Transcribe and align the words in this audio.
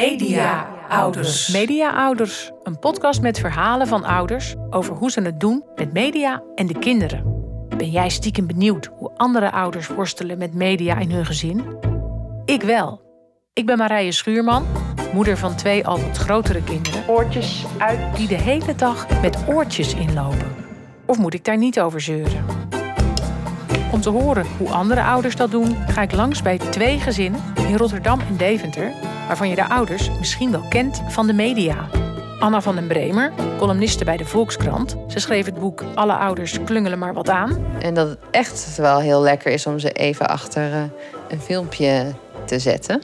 Media-ouders. 0.00 1.48
Media-ouders, 1.48 2.50
een 2.62 2.78
podcast 2.78 3.20
met 3.20 3.38
verhalen 3.38 3.86
van 3.86 4.04
ouders 4.04 4.54
over 4.70 4.94
hoe 4.94 5.10
ze 5.10 5.20
het 5.20 5.40
doen 5.40 5.64
met 5.74 5.92
media 5.92 6.42
en 6.54 6.66
de 6.66 6.78
kinderen. 6.78 7.44
Ben 7.76 7.90
jij 7.90 8.08
stiekem 8.08 8.46
benieuwd 8.46 8.90
hoe 8.96 9.10
andere 9.16 9.50
ouders 9.50 9.88
worstelen 9.88 10.38
met 10.38 10.54
media 10.54 10.98
in 10.98 11.10
hun 11.10 11.26
gezin? 11.26 11.76
Ik 12.44 12.62
wel. 12.62 13.02
Ik 13.52 13.66
ben 13.66 13.78
Marije 13.78 14.12
Schuurman, 14.12 14.66
moeder 15.12 15.36
van 15.36 15.56
twee 15.56 15.86
al 15.86 16.00
wat 16.00 16.16
grotere 16.16 16.62
kinderen. 16.62 17.08
Oortjes 17.08 17.64
uit 17.78 18.16
die 18.16 18.28
de 18.28 18.40
hele 18.40 18.74
dag 18.74 19.20
met 19.20 19.38
oortjes 19.48 19.94
inlopen. 19.94 20.54
Of 21.06 21.18
moet 21.18 21.34
ik 21.34 21.44
daar 21.44 21.58
niet 21.58 21.80
over 21.80 22.00
zeuren? 22.00 22.59
Om 23.92 24.00
te 24.00 24.10
horen 24.10 24.46
hoe 24.58 24.68
andere 24.68 25.02
ouders 25.02 25.36
dat 25.36 25.50
doen, 25.50 25.76
ga 25.88 26.02
ik 26.02 26.12
langs 26.12 26.42
bij 26.42 26.58
twee 26.58 26.98
gezinnen 26.98 27.40
in 27.56 27.76
Rotterdam 27.76 28.20
en 28.20 28.36
Deventer, 28.36 28.92
waarvan 29.26 29.48
je 29.48 29.54
de 29.54 29.68
ouders 29.68 30.10
misschien 30.18 30.50
wel 30.50 30.64
kent 30.68 31.02
van 31.08 31.26
de 31.26 31.32
media. 31.32 31.88
Anna 32.38 32.60
van 32.60 32.74
den 32.74 32.86
Bremer, 32.86 33.32
columniste 33.58 34.04
bij 34.04 34.16
de 34.16 34.24
Volkskrant. 34.24 34.96
Ze 35.08 35.18
schreef 35.18 35.46
het 35.46 35.60
boek 35.60 35.84
Alle 35.94 36.12
ouders 36.12 36.58
klungelen 36.64 36.98
maar 36.98 37.14
wat 37.14 37.28
aan. 37.28 37.66
En 37.80 37.94
dat 37.94 38.08
het 38.08 38.18
echt 38.30 38.76
wel 38.76 39.00
heel 39.00 39.20
lekker 39.20 39.52
is 39.52 39.66
om 39.66 39.78
ze 39.78 39.90
even 39.90 40.28
achter 40.28 40.70
uh, 40.70 40.82
een 41.28 41.40
filmpje 41.40 42.12
te 42.44 42.58
zetten. 42.58 43.02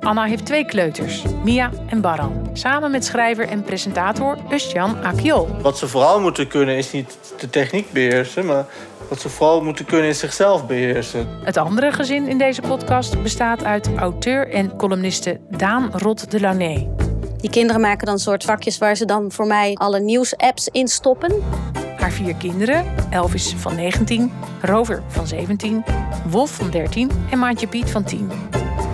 Anna 0.00 0.24
heeft 0.24 0.46
twee 0.46 0.64
kleuters, 0.64 1.22
Mia 1.44 1.70
en 1.86 2.00
Baran. 2.00 2.50
Samen 2.52 2.90
met 2.90 3.04
schrijver 3.04 3.48
en 3.48 3.62
presentator 3.62 4.38
Ustjan 4.50 5.04
Akiol. 5.04 5.48
Wat 5.62 5.78
ze 5.78 5.88
vooral 5.88 6.20
moeten 6.20 6.48
kunnen 6.48 6.76
is 6.76 6.92
niet 6.92 7.18
de 7.38 7.50
techniek 7.50 7.92
beheersen, 7.92 8.46
maar 8.46 8.64
wat 9.10 9.20
ze 9.20 9.28
vooral 9.28 9.62
moeten 9.62 9.84
kunnen 9.84 10.08
is 10.08 10.18
zichzelf 10.18 10.66
beheersen. 10.66 11.28
Het 11.44 11.56
andere 11.56 11.92
gezin 11.92 12.28
in 12.28 12.38
deze 12.38 12.60
podcast 12.60 13.22
bestaat 13.22 13.64
uit 13.64 13.90
auteur 13.96 14.48
en 14.48 14.76
columniste 14.76 15.40
Daan 15.48 15.90
Rot 15.92 16.30
de 16.30 16.40
Launay. 16.40 16.88
Die 17.36 17.50
kinderen 17.50 17.80
maken 17.80 18.06
dan 18.06 18.18
soort 18.18 18.44
vakjes 18.44 18.78
waar 18.78 18.96
ze 18.96 19.04
dan 19.04 19.32
voor 19.32 19.46
mij 19.46 19.74
alle 19.74 20.00
nieuwsapps 20.00 20.68
in 20.68 20.88
stoppen. 20.88 21.42
Haar 21.96 22.10
vier 22.10 22.34
kinderen, 22.34 22.84
Elvis 23.10 23.54
van 23.56 23.74
19, 23.74 24.32
Rover 24.62 25.02
van 25.08 25.26
17, 25.26 25.84
Wolf 26.28 26.50
van 26.50 26.70
13 26.70 27.10
en 27.30 27.38
Maatje 27.38 27.66
Piet 27.66 27.90
van 27.90 28.04
10. 28.04 28.30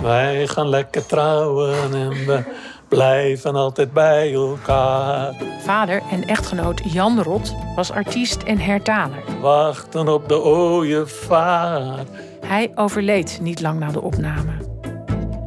Wij 0.01 0.47
gaan 0.47 0.69
lekker 0.69 1.05
trouwen 1.05 1.93
en 1.93 2.09
we 2.09 2.43
blijven 2.87 3.55
altijd 3.55 3.93
bij 3.93 4.33
elkaar. 4.33 5.33
Vader 5.59 6.01
en 6.11 6.25
echtgenoot 6.25 6.81
Jan 6.93 7.21
Rot 7.21 7.55
was 7.75 7.91
artiest 7.91 8.43
en 8.43 8.59
hertaler. 8.59 9.23
Wachten 9.41 10.07
op 10.07 10.29
de 10.29 10.43
ooievaar. 10.43 12.05
Hij 12.45 12.71
overleed 12.75 13.39
niet 13.41 13.61
lang 13.61 13.79
na 13.79 13.91
de 13.91 14.01
opname. 14.01 14.51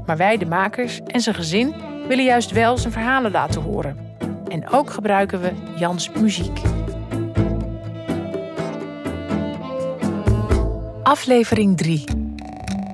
Maar 0.06 0.16
wij, 0.16 0.36
de 0.36 0.46
makers 0.46 1.00
en 1.06 1.20
zijn 1.20 1.34
gezin, 1.34 1.74
willen 2.08 2.24
juist 2.24 2.50
wel 2.50 2.78
zijn 2.78 2.92
verhalen 2.92 3.30
laten 3.30 3.62
horen. 3.62 3.96
En 4.48 4.70
ook 4.70 4.90
gebruiken 4.90 5.40
we 5.40 5.52
Jans 5.76 6.10
muziek. 6.10 6.60
Aflevering 11.02 11.76
3. 11.76 12.04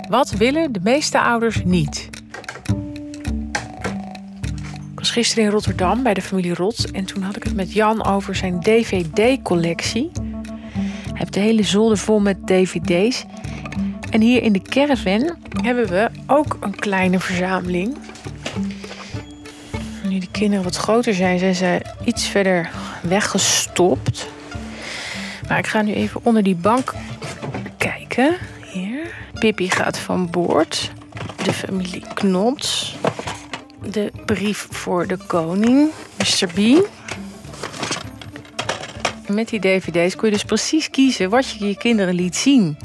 Wat 0.09 0.31
willen 0.31 0.73
de 0.73 0.81
meeste 0.83 1.21
ouders 1.21 1.65
niet? 1.65 2.06
Gisteren 5.17 5.45
in 5.45 5.51
Rotterdam 5.51 6.03
bij 6.03 6.15
de 6.15 6.23
familie 6.23 6.55
Rot 6.55 6.91
en 6.91 7.05
toen 7.05 7.23
had 7.23 7.37
ik 7.37 7.43
het 7.43 7.55
met 7.55 7.73
Jan 7.73 8.05
over 8.05 8.35
zijn 8.35 8.61
DVD-collectie. 8.61 10.11
Hij 10.15 11.13
heeft 11.13 11.33
de 11.33 11.41
hele 11.41 11.63
zolder 11.63 11.99
vol 11.99 12.21
met 12.21 12.47
DVD's. 12.47 13.25
En 14.11 14.21
hier 14.21 14.43
in 14.43 14.53
de 14.53 14.63
caravan 14.63 15.37
hebben 15.63 15.89
we 15.89 16.11
ook 16.27 16.57
een 16.61 16.75
kleine 16.75 17.21
verzameling. 17.21 17.97
Nu 20.09 20.19
de 20.19 20.31
kinderen 20.31 20.65
wat 20.65 20.77
groter 20.77 21.15
zijn, 21.15 21.39
zijn 21.39 21.55
ze 21.55 21.81
iets 22.05 22.27
verder 22.27 22.71
weggestopt. 23.03 24.29
Maar 25.49 25.59
ik 25.59 25.67
ga 25.67 25.83
nu 25.83 25.93
even 25.93 26.21
onder 26.25 26.43
die 26.43 26.57
bank 26.57 26.95
kijken. 27.77 28.37
Hier. 28.73 29.15
Pippi 29.33 29.71
gaat 29.71 29.99
van 29.99 30.31
boord. 30.31 30.93
De 31.45 31.53
familie 31.53 32.05
Knots. 32.15 32.97
De 33.91 34.13
brief 34.25 34.67
voor 34.71 35.07
de 35.07 35.17
koning. 35.27 35.91
Mr. 36.19 36.49
B. 36.55 36.89
Met 39.29 39.49
die 39.49 39.61
dvd's 39.61 40.17
kon 40.17 40.29
je 40.29 40.35
dus 40.35 40.45
precies 40.45 40.91
kiezen 40.91 41.31
wat 41.31 41.51
je 41.51 41.67
je 41.67 41.77
kinderen 41.77 42.15
liet 42.15 42.37
zien. 42.37 42.77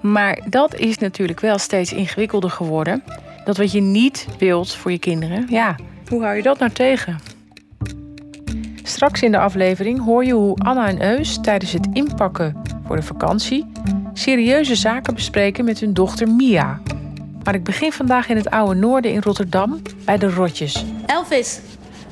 Maar 0.00 0.38
dat 0.48 0.74
is 0.74 0.98
natuurlijk 0.98 1.40
wel 1.40 1.58
steeds 1.58 1.92
ingewikkelder 1.92 2.50
geworden. 2.50 3.02
Dat 3.44 3.56
wat 3.56 3.72
je 3.72 3.80
niet 3.80 4.26
wilt 4.38 4.74
voor 4.74 4.90
je 4.90 4.98
kinderen, 4.98 5.46
ja, 5.48 5.76
hoe 6.08 6.22
hou 6.22 6.36
je 6.36 6.42
dat 6.42 6.58
nou 6.58 6.72
tegen? 6.72 7.18
Straks 8.82 9.22
in 9.22 9.30
de 9.30 9.38
aflevering 9.38 10.04
hoor 10.04 10.24
je 10.24 10.32
hoe 10.32 10.56
Anna 10.58 10.88
en 10.88 11.02
Eus 11.02 11.38
tijdens 11.40 11.72
het 11.72 11.88
inpakken 11.92 12.62
voor 12.86 12.96
de 12.96 13.02
vakantie 13.02 13.66
serieuze 14.12 14.74
zaken 14.74 15.14
bespreken 15.14 15.64
met 15.64 15.80
hun 15.80 15.92
dochter 15.92 16.28
Mia. 16.28 16.80
Maar 17.46 17.54
ik 17.54 17.64
begin 17.64 17.92
vandaag 17.92 18.28
in 18.28 18.36
het 18.36 18.50
oude 18.50 18.74
noorden 18.74 19.12
in 19.12 19.20
Rotterdam 19.20 19.82
bij 20.04 20.18
de 20.18 20.30
Rotjes. 20.30 20.84
Elvis, 21.06 21.60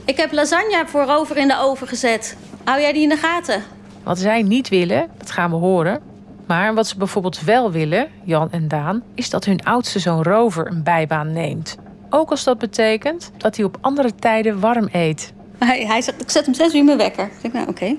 ik 0.04 0.16
heb 0.16 0.32
lasagne 0.32 0.84
voor 0.86 1.02
Rover 1.02 1.36
in 1.36 1.48
de 1.48 1.58
oven 1.58 1.88
gezet. 1.88 2.36
Hou 2.64 2.80
jij 2.80 2.92
die 2.92 3.02
in 3.02 3.08
de 3.08 3.16
gaten? 3.16 3.62
Wat 4.02 4.18
zij 4.18 4.42
niet 4.42 4.68
willen, 4.68 5.08
dat 5.18 5.30
gaan 5.30 5.50
we 5.50 5.56
horen. 5.56 6.00
Maar 6.46 6.74
wat 6.74 6.86
ze 6.86 6.96
bijvoorbeeld 6.96 7.40
wel 7.40 7.70
willen, 7.70 8.08
Jan 8.24 8.52
en 8.52 8.68
Daan, 8.68 9.02
is 9.14 9.30
dat 9.30 9.44
hun 9.44 9.64
oudste 9.64 9.98
zoon 9.98 10.22
Rover 10.22 10.66
een 10.66 10.82
bijbaan 10.82 11.32
neemt. 11.32 11.76
Ook 12.10 12.30
als 12.30 12.44
dat 12.44 12.58
betekent 12.58 13.30
dat 13.36 13.56
hij 13.56 13.64
op 13.64 13.78
andere 13.80 14.14
tijden 14.14 14.60
warm 14.60 14.88
eet. 14.92 15.32
Hij, 15.58 15.86
hij 15.86 16.02
zegt, 16.02 16.20
ik 16.20 16.30
zet 16.30 16.44
hem 16.44 16.54
zes 16.54 16.72
uur 16.72 16.78
in 16.78 16.84
mijn 16.84 16.98
wekker. 16.98 17.24
Ik 17.24 17.42
denk, 17.42 17.54
nou 17.54 17.68
oké. 17.68 17.96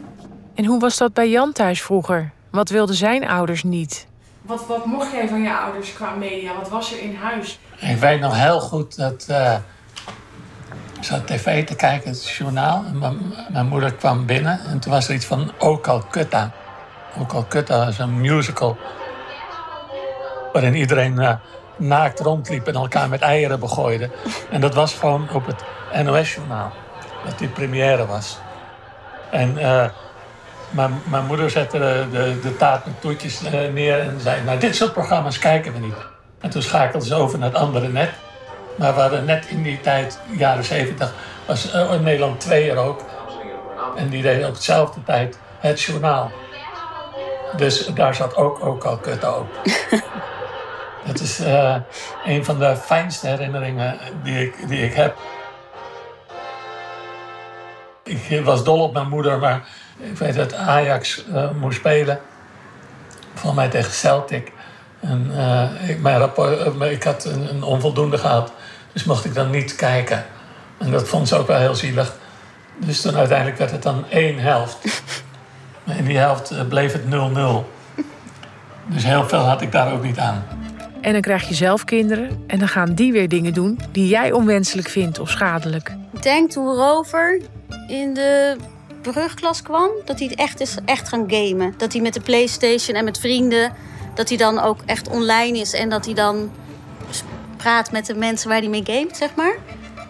En 0.53 0.66
hoe 0.66 0.79
was 0.79 0.97
dat 0.97 1.13
bij 1.13 1.29
Jan 1.29 1.52
thuis 1.52 1.81
vroeger? 1.81 2.31
Wat 2.52 2.69
wilden 2.69 2.96
zijn 2.96 3.28
ouders 3.28 3.63
niet? 3.63 4.07
Wat, 4.46 4.66
wat 4.68 4.86
mocht 4.86 5.12
jij 5.12 5.28
van 5.28 5.42
je 5.42 5.58
ouders 5.58 5.94
qua 5.94 6.10
media? 6.10 6.56
Wat 6.56 6.70
was 6.70 6.94
er 6.94 7.00
in 7.02 7.16
huis? 7.16 7.60
Ik 7.80 7.98
weet 7.98 8.20
nog 8.20 8.36
heel 8.38 8.60
goed 8.60 8.98
dat. 8.98 9.28
Uh, 9.30 9.54
ik 10.98 11.04
zat 11.04 11.28
tv 11.28 11.66
te 11.66 11.76
kijken, 11.76 12.10
het 12.10 12.28
journaal. 12.28 12.84
Mijn, 13.52 13.68
moeder 13.68 13.94
kwam 13.94 14.26
binnen 14.26 14.60
en 14.60 14.80
toen 14.80 14.92
was 14.92 15.08
er 15.08 15.14
iets 15.14 15.26
van 15.26 15.52
O 15.58 15.80
Calcutta. 15.80 16.52
O 17.20 17.26
Calcutta 17.26 17.86
was 17.86 18.00
een 18.00 18.22
musical. 18.22 18.78
Waarin 20.54 20.76
iedereen 20.76 21.22
uh, 21.22 21.34
naakt 21.78 22.20
rondliep 22.20 22.68
en 22.68 22.76
elkaar 22.76 23.10
met 23.10 23.22
eieren 23.22 23.60
begooide. 23.60 24.10
En 24.50 24.62
dat 24.62 24.74
was 24.74 24.94
gewoon 24.94 25.30
op 25.34 25.46
het 25.46 25.64
NOS-journaal. 26.04 26.72
Dat 27.26 27.38
die 27.38 27.50
première 27.50 28.06
was. 28.06 28.40
En. 29.32 29.58
Uh, 29.58 29.86
mijn, 30.75 31.02
mijn 31.03 31.25
moeder 31.25 31.50
zette 31.50 31.78
de, 31.80 32.06
de, 32.12 32.40
de 32.41 32.58
taart 32.58 32.86
met 32.86 33.02
toetjes 33.02 33.41
neer 33.74 34.00
en 34.00 34.19
zei: 34.19 34.44
Nou, 34.44 34.59
dit 34.59 34.75
soort 34.75 34.94
programma's 34.94 35.40
kijken 35.40 35.74
we 35.74 35.80
niet. 35.80 35.96
En 36.40 36.50
toen 36.50 36.62
schakelde 36.62 37.06
ze 37.06 37.16
over 37.16 37.40
naar 37.40 37.50
het 37.50 37.58
andere 37.58 37.88
net. 37.88 38.09
Maar 38.75 38.96
we 38.96 39.02
hadden 39.02 39.25
net 39.25 39.46
in 39.47 39.64
die 39.64 39.81
tijd, 39.81 40.19
jaren 40.38 40.64
70, 40.64 41.14
was 41.46 41.75
uh, 41.75 41.94
in 41.94 42.03
Nederland 42.03 42.40
2 42.40 42.72
er 42.72 42.78
ook. 42.78 43.02
En 43.96 44.09
die 44.09 44.22
deden 44.22 44.47
op 44.47 44.56
dezelfde 44.56 45.03
tijd 45.03 45.40
het 45.59 45.81
journaal. 45.81 46.31
Dus 47.58 47.85
daar 47.85 48.16
zat 48.16 48.35
ook, 48.35 48.66
ook 48.66 48.84
al 48.84 48.97
kut 48.97 49.28
op. 49.38 49.47
Het 51.06 51.19
is 51.19 51.40
uh, 51.40 51.75
een 52.25 52.46
van 52.46 52.59
de 52.59 52.75
fijnste 52.75 53.28
herinneringen 53.28 53.97
die 54.24 54.46
ik, 54.46 54.68
die 54.68 54.84
ik 54.84 54.94
heb. 54.94 55.16
Ik 58.03 58.41
was 58.44 58.64
dol 58.64 58.84
op 58.84 58.94
mijn 58.94 59.09
moeder, 59.09 59.40
maar 59.40 59.68
ik 59.98 60.18
weet 60.18 60.36
dat 60.36 60.54
Ajax 60.54 61.26
uh, 61.30 61.52
moest 61.60 61.78
spelen. 61.78 62.20
Volgens 63.34 63.56
mij 63.56 63.70
tegen 63.70 63.92
Celtic. 63.92 64.52
En 65.00 65.32
uh, 65.32 65.90
ik, 65.90 66.02
mijn 66.02 66.18
rapport, 66.18 66.76
uh, 66.82 66.92
ik 66.92 67.04
had 67.04 67.26
een, 67.26 67.50
een, 67.50 67.64
onvoldoende 67.64 68.18
gehad. 68.18 68.52
Dus 68.94 69.03
mocht 69.03 69.26
ik 69.26 69.34
dan 69.34 69.50
niet 69.50 69.76
kijken. 69.76 70.26
En 70.78 70.92
dat 70.92 71.08
vond 71.08 71.28
ze 71.28 71.38
ook 71.38 71.47
wel 71.47 71.59
heel 71.59 71.76
zielig. 71.76 72.16
Dus 72.78 73.02
toen 73.02 73.16
uiteindelijk 73.16 73.58
werd 73.58 73.72
het 73.72 73.84
dan 73.84 74.06
één 74.09 74.40
helft. 74.40 74.78
Maar 75.84 75.98
in 75.98 76.06
die 76.06 76.18
helft 76.18 76.68
bleef 76.70 76.94
het 76.94 77.02
0-0. 77.02 77.08
Dus 78.86 79.03
heel 79.03 79.28
veel 79.28 79.40
had 79.40 79.62
ik 79.62 79.72
daar 79.72 79.94
ook 79.94 80.03
niet 80.03 80.20
aan. 80.20 80.44
En 81.02 81.12
dan 81.12 81.22
krijg 81.22 81.48
je 81.48 81.53
zelf 81.53 81.84
kinderen 81.84 82.44
en 82.48 82.59
dan 82.59 82.68
gaan 82.68 82.94
die 82.94 83.12
weer 83.12 83.30
dingen 83.30 83.53
doen 83.53 83.80
die 83.91 84.08
jij 84.08 84.32
onwenselijk 84.32 84.90
vindt 84.90 85.20
of 85.20 85.30
schadelijk. 85.30 85.96
Denk 86.22 86.52
toen 86.52 86.76
Rover 86.76 87.41
in 87.88 88.14
de 88.14 88.58
brugklas 89.11 89.61
kwam, 89.61 89.90
dat 90.05 90.19
hij 90.19 90.31
echt 90.35 90.59
is 90.59 90.75
echt 90.85 91.07
gaan 91.07 91.25
gamen. 91.28 91.73
Dat 91.78 91.93
hij 91.93 92.02
met 92.02 92.13
de 92.13 92.22
PlayStation 92.22 92.96
en 92.96 93.03
met 93.03 93.19
vrienden, 93.19 93.73
dat 94.13 94.29
hij 94.29 94.37
dan 94.37 94.59
ook 94.59 94.79
echt 94.85 95.09
online 95.09 95.57
is 95.57 95.73
en 95.73 95.90
dat 95.90 96.05
hij 96.05 96.13
dan 96.13 96.52
praat 97.57 97.91
met 97.91 98.05
de 98.05 98.16
mensen 98.16 98.49
waar 98.49 98.59
hij 98.59 98.69
mee 98.69 98.84
gamet, 98.85 99.17
zeg 99.17 99.35
maar. 99.35 99.55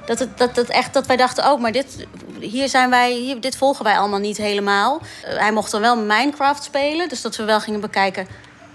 Dat, 0.06 0.20
het, 0.20 0.38
dat, 0.38 0.56
dat, 0.56 0.68
echt, 0.68 0.94
dat 0.94 1.06
wij 1.06 1.18
dachten, 1.18 1.52
oh, 1.52 1.62
maar 1.62 1.72
dit, 1.72 2.08
hier 2.40 2.70
zijn 2.70 2.90
wij, 2.90 3.14
hier, 3.14 3.42
dit 3.42 3.58
volgen 3.58 3.84
wij 3.84 3.98
allemaal 3.98 4.20
niet 4.20 4.38
helemaal. 4.38 5.02
Uh, 5.02 5.38
hij 5.38 5.52
mocht 5.52 5.72
dan 5.72 5.82
wel 5.82 5.98
Minecraft 5.98 6.64
spelen, 6.64 7.10
dus 7.10 7.22
dat 7.22 7.36
we 7.36 7.44
wel 7.44 7.60
gingen 7.60 7.80
bekijken 7.80 8.28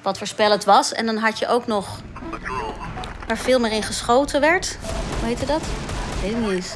wat 0.03 0.19
voor 0.19 0.27
spel 0.27 0.51
het 0.51 0.65
was. 0.65 0.93
En 0.93 1.07
dan 1.07 1.17
had 1.17 1.39
je 1.39 1.49
ook 1.49 1.67
nog 1.67 2.01
waar 3.27 3.39
veel 3.39 3.59
meer 3.61 3.73
in 3.73 3.83
geschoten 3.83 4.41
werd. 4.41 4.79
Hoe 5.19 5.29
heette 5.29 5.47
dat? 5.47 5.63
Weet 6.23 6.31
ik 6.31 6.37
niet 6.37 6.51
eens. 6.51 6.75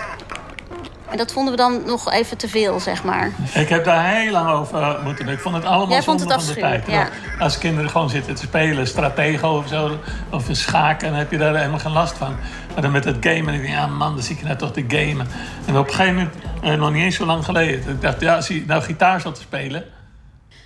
En 1.14 1.20
dat 1.20 1.32
vonden 1.32 1.52
we 1.52 1.58
dan 1.58 1.82
nog 1.86 2.12
even 2.12 2.36
te 2.36 2.48
veel, 2.48 2.80
zeg 2.80 3.04
maar. 3.04 3.30
Ik 3.52 3.68
heb 3.68 3.84
daar 3.84 4.04
heel 4.04 4.32
lang 4.32 4.50
over 4.50 4.98
moeten 5.04 5.24
doen. 5.24 5.34
Ik 5.34 5.40
vond 5.40 5.54
het 5.54 5.64
allemaal 5.64 5.88
Jij 5.88 6.02
vond 6.02 6.20
het 6.20 6.32
van 6.32 6.46
de 6.46 6.60
tijd. 6.60 6.86
Want 6.86 7.10
Als 7.38 7.58
kinderen 7.58 7.90
gewoon 7.90 8.10
zitten 8.10 8.34
te 8.34 8.42
spelen, 8.42 8.86
stratego 8.86 9.48
of 9.48 9.68
zo, 9.68 9.98
of 10.30 10.48
een 10.48 10.56
schaken, 10.56 11.08
dan 11.08 11.18
heb 11.18 11.30
je 11.30 11.38
daar 11.38 11.56
helemaal 11.56 11.78
geen 11.78 11.92
last 11.92 12.16
van. 12.16 12.36
Maar 12.72 12.82
dan 12.82 12.92
met 12.92 13.04
het 13.04 13.16
gamen, 13.20 13.54
ik 13.54 13.60
denk, 13.60 13.74
ja 13.74 13.86
man, 13.86 14.14
dan 14.14 14.22
zie 14.22 14.36
ik 14.36 14.42
nou 14.42 14.56
toch 14.56 14.72
te 14.72 14.84
gamen. 14.88 15.26
En 15.66 15.76
op 15.76 15.86
een 15.88 15.94
gegeven 15.94 16.14
moment, 16.14 16.34
eh, 16.62 16.74
nog 16.74 16.92
niet 16.92 17.02
eens 17.02 17.16
zo 17.16 17.26
lang 17.26 17.44
geleden, 17.44 17.88
ik 17.88 18.00
dacht, 18.00 18.20
ja, 18.20 18.34
als 18.34 18.48
je 18.48 18.64
nou 18.66 18.82
gitaar 18.82 19.20
zat 19.20 19.34
te 19.34 19.40
spelen, 19.40 19.84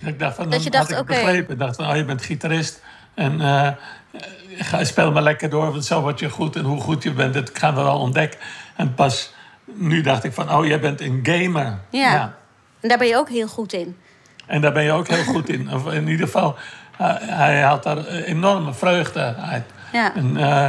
dat 0.00 0.08
ik 0.08 0.18
dacht 0.18 0.36
van, 0.36 0.50
Dat 0.50 0.62
je 0.62 0.70
dacht, 0.70 0.90
had 0.90 1.00
ik 1.00 1.10
oké. 1.10 1.20
begrepen. 1.22 1.52
Ik 1.52 1.58
dacht 1.58 1.76
van, 1.76 1.88
oh, 1.88 1.96
je 1.96 2.04
bent 2.04 2.22
gitarist 2.22 2.82
en 3.14 3.40
eh, 3.40 3.68
ga, 4.58 4.84
speel 4.84 5.12
maar 5.12 5.22
lekker 5.22 5.50
door, 5.50 5.70
want 5.72 5.84
zo 5.84 6.00
word 6.00 6.18
je 6.18 6.30
goed. 6.30 6.56
En 6.56 6.64
hoe 6.64 6.80
goed 6.80 7.02
je 7.02 7.12
bent, 7.12 7.34
dat 7.34 7.50
gaan 7.52 7.74
we 7.74 7.82
wel 7.82 7.98
ontdekken. 7.98 8.40
En 8.76 8.94
pas 8.94 9.36
nu 9.78 10.00
dacht 10.00 10.24
ik 10.24 10.32
van, 10.32 10.52
oh, 10.52 10.66
jij 10.66 10.80
bent 10.80 11.00
een 11.00 11.20
gamer. 11.22 11.78
Ja. 11.90 12.34
En 12.80 12.88
daar 12.88 12.98
ben 12.98 13.06
je 13.06 13.16
ook 13.16 13.28
heel 13.28 13.48
goed 13.48 13.72
in. 13.72 13.96
En 14.46 14.60
daar 14.60 14.72
ben 14.72 14.82
je 14.82 14.92
ook 14.92 15.08
heel 15.08 15.24
goed 15.24 15.48
in. 15.48 15.70
Of 15.74 15.92
in 15.92 16.08
ieder 16.08 16.26
geval, 16.26 16.56
hij 17.22 17.62
haalt 17.62 17.82
daar 17.82 18.06
enorme 18.06 18.74
vreugde 18.74 19.34
uit. 19.36 19.64
Ja. 19.92 20.14
En, 20.14 20.36
eh, 20.36 20.68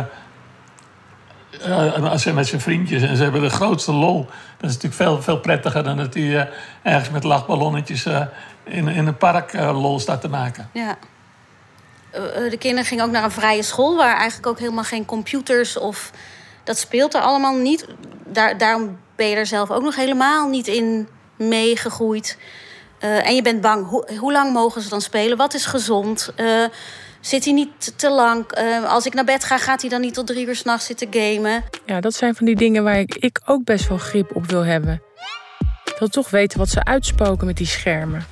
eh, 1.61 2.11
als 2.11 2.23
hij 2.23 2.33
met 2.33 2.47
zijn 2.47 2.61
vriendjes 2.61 3.01
en 3.01 3.15
ze 3.15 3.23
hebben 3.23 3.41
de 3.41 3.49
grootste 3.49 3.91
lol. 3.91 4.25
Dat 4.57 4.69
is 4.69 4.75
natuurlijk 4.75 4.93
veel, 4.93 5.21
veel 5.21 5.39
prettiger 5.39 5.83
dan 5.83 5.97
dat 5.97 6.13
hij 6.13 6.39
eh, 6.39 6.45
ergens 6.81 7.09
met 7.09 7.23
lachballonnetjes 7.23 8.05
in, 8.63 8.87
in 8.87 9.07
een 9.07 9.17
park 9.17 9.53
lol 9.53 9.99
staat 9.99 10.21
te 10.21 10.29
maken. 10.29 10.69
Ja. 10.73 10.97
De 12.49 12.57
kinderen 12.59 12.85
gingen 12.85 13.05
ook 13.05 13.11
naar 13.11 13.23
een 13.23 13.31
vrije 13.31 13.63
school... 13.63 13.97
waar 13.97 14.15
eigenlijk 14.15 14.47
ook 14.47 14.59
helemaal 14.59 14.83
geen 14.83 15.05
computers 15.05 15.77
of... 15.77 16.11
Dat 16.69 16.77
speelt 16.77 17.13
er 17.13 17.21
allemaal 17.21 17.55
niet. 17.55 17.85
Daar, 18.27 18.57
daarom 18.57 18.97
ben 19.15 19.27
je 19.27 19.35
er 19.35 19.45
zelf 19.45 19.71
ook 19.71 19.81
nog 19.81 19.95
helemaal 19.95 20.49
niet 20.49 20.67
in 20.67 21.07
meegegroeid. 21.37 22.37
Eh, 22.99 23.27
en 23.27 23.35
je 23.35 23.41
bent 23.41 23.61
bang. 23.61 23.87
Hoe, 24.19 24.31
lang 24.31 24.53
mogen 24.53 24.81
ze 24.81 24.89
dan 24.89 25.01
spelen? 25.01 25.37
Wat 25.37 25.53
is 25.53 25.65
gezond? 25.65 26.31
Eh, 26.35 26.63
zit 27.19 27.45
hij 27.45 27.53
niet 27.53 27.69
te- 27.77 27.95
te 27.95 28.09
lang? 28.09 28.51
Eh, 28.51 28.83
als 28.83 29.05
ik 29.05 29.13
naar 29.13 29.23
bed 29.23 29.43
ga, 29.43 29.57
gaat 29.57 29.81
hij 29.81 29.89
dan 29.89 30.01
niet 30.01 30.13
tot 30.13 30.27
drie 30.27 30.47
uur 30.47 30.55
s'nachts 30.55 30.85
zitten 30.85 31.07
gamen? 31.11 31.63
Ja, 31.85 32.01
dat 32.01 32.13
zijn 32.13 32.35
van 32.35 32.45
die 32.45 32.55
dingen 32.55 32.83
waar 32.83 32.99
ik, 32.99 33.15
ik 33.15 33.39
ook 33.45 33.63
best 33.63 33.87
wel 33.87 33.97
grip 33.97 34.35
op 34.35 34.45
wil 34.45 34.65
hebben. 34.65 35.01
Ik 35.85 35.95
wil 35.99 36.07
toch 36.07 36.29
weten 36.29 36.59
wat 36.59 36.69
ze 36.69 36.83
uitspoken 36.83 37.45
met 37.45 37.57
die 37.57 37.67
schermen. 37.67 38.25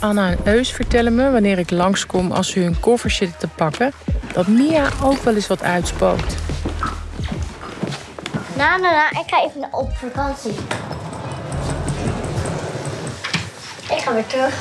Anna 0.00 0.30
en 0.30 0.38
Eus 0.44 0.72
vertellen 0.72 1.14
me 1.14 1.30
wanneer 1.30 1.58
ik 1.58 1.70
langskom 1.70 2.32
als 2.32 2.50
ze 2.50 2.60
hun 2.60 2.80
koffers 2.80 3.16
zitten 3.16 3.38
te 3.38 3.48
pakken, 3.48 3.92
dat 4.32 4.46
Mia 4.46 4.88
ook 5.02 5.22
wel 5.22 5.34
eens 5.34 5.46
wat 5.46 5.62
uitspookt. 5.62 6.34
Nou, 8.56 8.80
nou, 8.80 8.94
nou, 8.94 9.24
ik 9.24 9.30
ga 9.30 9.44
even 9.44 9.68
op 9.70 9.96
vakantie. 9.96 10.54
Ik 13.90 13.98
ga 13.98 14.12
weer 14.12 14.26
terug. 14.26 14.54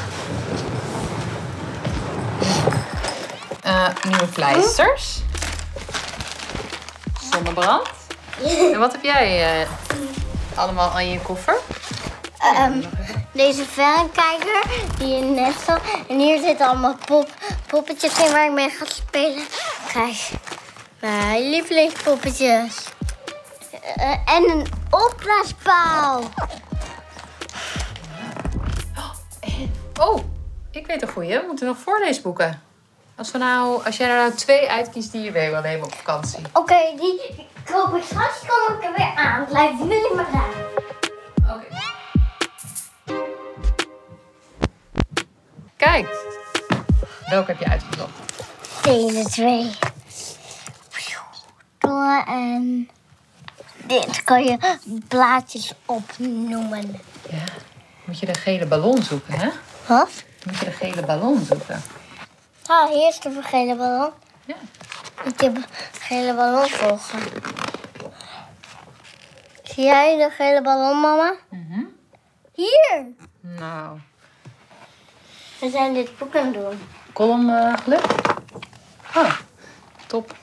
Eh, 3.62 3.88
nieuwe 4.04 4.28
pleisters. 4.28 5.22
Zonnebrand. 7.32 7.88
En 8.74 8.80
wat 8.80 8.92
heb 8.92 9.04
jij 9.04 9.62
eh, 9.62 9.68
allemaal 10.56 10.90
aan 10.90 11.10
je 11.10 11.20
koffer? 11.20 11.58
Ehm, 12.40 12.82
deze 13.32 13.66
verrekijker 13.66 14.62
die 14.98 15.08
je 15.08 15.22
net 15.22 15.56
zag. 15.66 15.82
En 16.08 16.20
hier 16.20 16.40
zitten 16.42 16.68
allemaal 16.68 16.96
pop, 17.06 17.30
poppetjes 17.70 18.26
in 18.26 18.32
waar 18.32 18.46
ik 18.46 18.52
mee 18.52 18.70
ga 18.70 18.86
spelen. 18.86 19.46
Kijk, 19.94 20.30
mijn 21.00 21.50
lievelingspoppetjes. 21.50 22.88
Eh, 23.96 24.36
en 24.36 24.50
een 24.50 24.68
opblaaspaal. 24.90 26.24
Oh, 30.00 30.20
ik 30.72 30.88
weet 30.88 31.02
een 31.02 31.08
goeie. 31.08 31.40
We 31.40 31.44
moeten 31.48 31.66
nog 31.68 31.78
voorleesboeken. 31.78 32.62
Als, 33.16 33.32
we 33.32 33.38
nou, 33.38 33.86
als 33.86 33.98
jij 33.98 34.10
er 34.10 34.16
nou 34.16 34.34
twee 34.34 34.70
uitkiest 34.70 35.12
die 35.12 35.22
je 35.22 35.32
mee 35.32 35.50
wil 35.50 35.62
nemen 35.62 35.86
op 35.86 35.94
vakantie. 35.94 36.40
Oké, 36.54 36.80
die 36.96 37.48
koop 37.66 37.96
ik 37.96 38.04
straks, 38.04 38.40
kom 38.40 38.76
ik 38.76 38.84
er 38.84 38.94
weer 38.98 39.14
aan. 39.16 39.46
Blijf 39.46 39.78
jullie 39.78 40.14
maar 40.16 40.32
daar. 40.32 41.56
Oké. 41.56 41.78
Kijk. 45.78 46.29
Welke 47.30 47.52
heb 47.52 47.60
je 47.60 47.70
uitgezocht? 47.70 48.12
Deze 48.84 49.30
twee. 49.30 49.72
Door 51.78 52.24
en 52.28 52.90
dit 53.86 54.24
kan 54.24 54.44
je 54.44 54.78
blaadjes 55.08 55.74
opnoemen. 55.86 57.02
Ja. 57.30 57.44
Moet 58.06 58.20
je 58.20 58.26
de 58.26 58.34
gele 58.34 58.66
ballon 58.66 59.04
zoeken, 59.04 59.34
hè? 59.34 59.50
Wat? 59.88 60.10
Moet 60.46 60.58
je 60.58 60.66
de 60.66 60.72
gele 60.72 61.06
ballon 61.06 61.46
zoeken. 61.46 61.82
Ah, 62.66 62.90
hier 62.90 63.08
is 63.08 63.20
de 63.20 63.42
gele 63.42 63.76
ballon. 63.76 64.12
Ja. 64.46 64.56
Ik 65.24 65.40
heb 65.40 65.56
de 65.56 65.64
gele 66.00 66.34
ballon 66.34 66.70
volgen. 66.70 67.20
Zie 69.64 69.84
jij 69.84 70.18
de 70.18 70.30
gele 70.30 70.62
ballon, 70.62 71.00
mama? 71.00 71.36
Hier. 72.54 73.06
Nou. 73.42 74.00
We 75.60 75.70
zijn 75.70 75.94
dit 75.94 76.18
boek 76.18 76.36
aan 76.36 76.46
het 76.46 76.54
doen. 76.54 76.80
Kolom 77.20 77.50
eh 77.50 77.74
gelukt? 77.84 78.14
Oh, 79.16 79.32
top. 80.08 80.36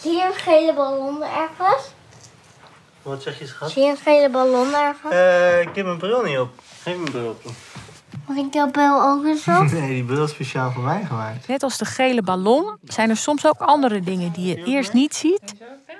Zie 0.00 0.12
je 0.12 0.24
een 0.24 0.34
gele 0.34 0.74
ballon 0.74 1.22
ergens? 1.22 1.82
Wat 3.02 3.22
zeg 3.22 3.38
je, 3.38 3.46
schat? 3.46 3.70
Zie 3.70 3.82
je 3.82 3.90
een 3.90 3.96
gele 3.96 4.30
ballon 4.30 4.74
ergens? 4.74 5.12
Eh, 5.12 5.60
ik 5.60 5.74
heb 5.74 5.86
mijn 5.86 5.98
bril 5.98 6.22
niet 6.22 6.38
op. 6.38 6.50
Geef 6.82 6.96
mijn 6.96 7.10
bril 7.10 7.28
op. 7.28 7.52
Mag 8.26 8.36
ik 8.36 8.54
jouw 8.54 8.70
bel 8.70 9.02
ook 9.02 9.24
eens 9.24 9.48
op? 9.48 9.70
Nee, 9.80 9.88
die 9.88 10.04
bril 10.04 10.24
is 10.24 10.30
speciaal 10.30 10.70
voor 10.70 10.82
mij 10.82 11.04
gemaakt. 11.04 11.48
Net 11.48 11.62
als 11.62 11.78
de 11.78 11.84
gele 11.84 12.22
ballon 12.22 12.76
zijn 12.84 13.10
er 13.10 13.16
soms 13.16 13.46
ook 13.46 13.60
andere 13.60 14.00
dingen 14.00 14.32
die 14.32 14.46
je 14.46 14.64
eerst 14.64 14.92
niet 14.92 15.14
ziet 15.14 15.54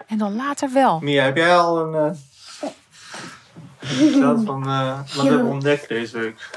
en 0.06 0.18
dan 0.18 0.36
later 0.36 0.72
wel. 0.72 1.00
Mia, 1.00 1.24
heb 1.24 1.36
jij 1.36 1.56
al 1.56 1.78
een... 1.78 1.94
eh 1.94 2.68
verteld 4.10 4.44
van 4.44 4.68
eh, 4.68 4.98
wat 5.14 5.22
we 5.24 5.28
hebben 5.28 5.46
ontdekt 5.46 5.88
deze 5.88 6.18
week? 6.18 6.50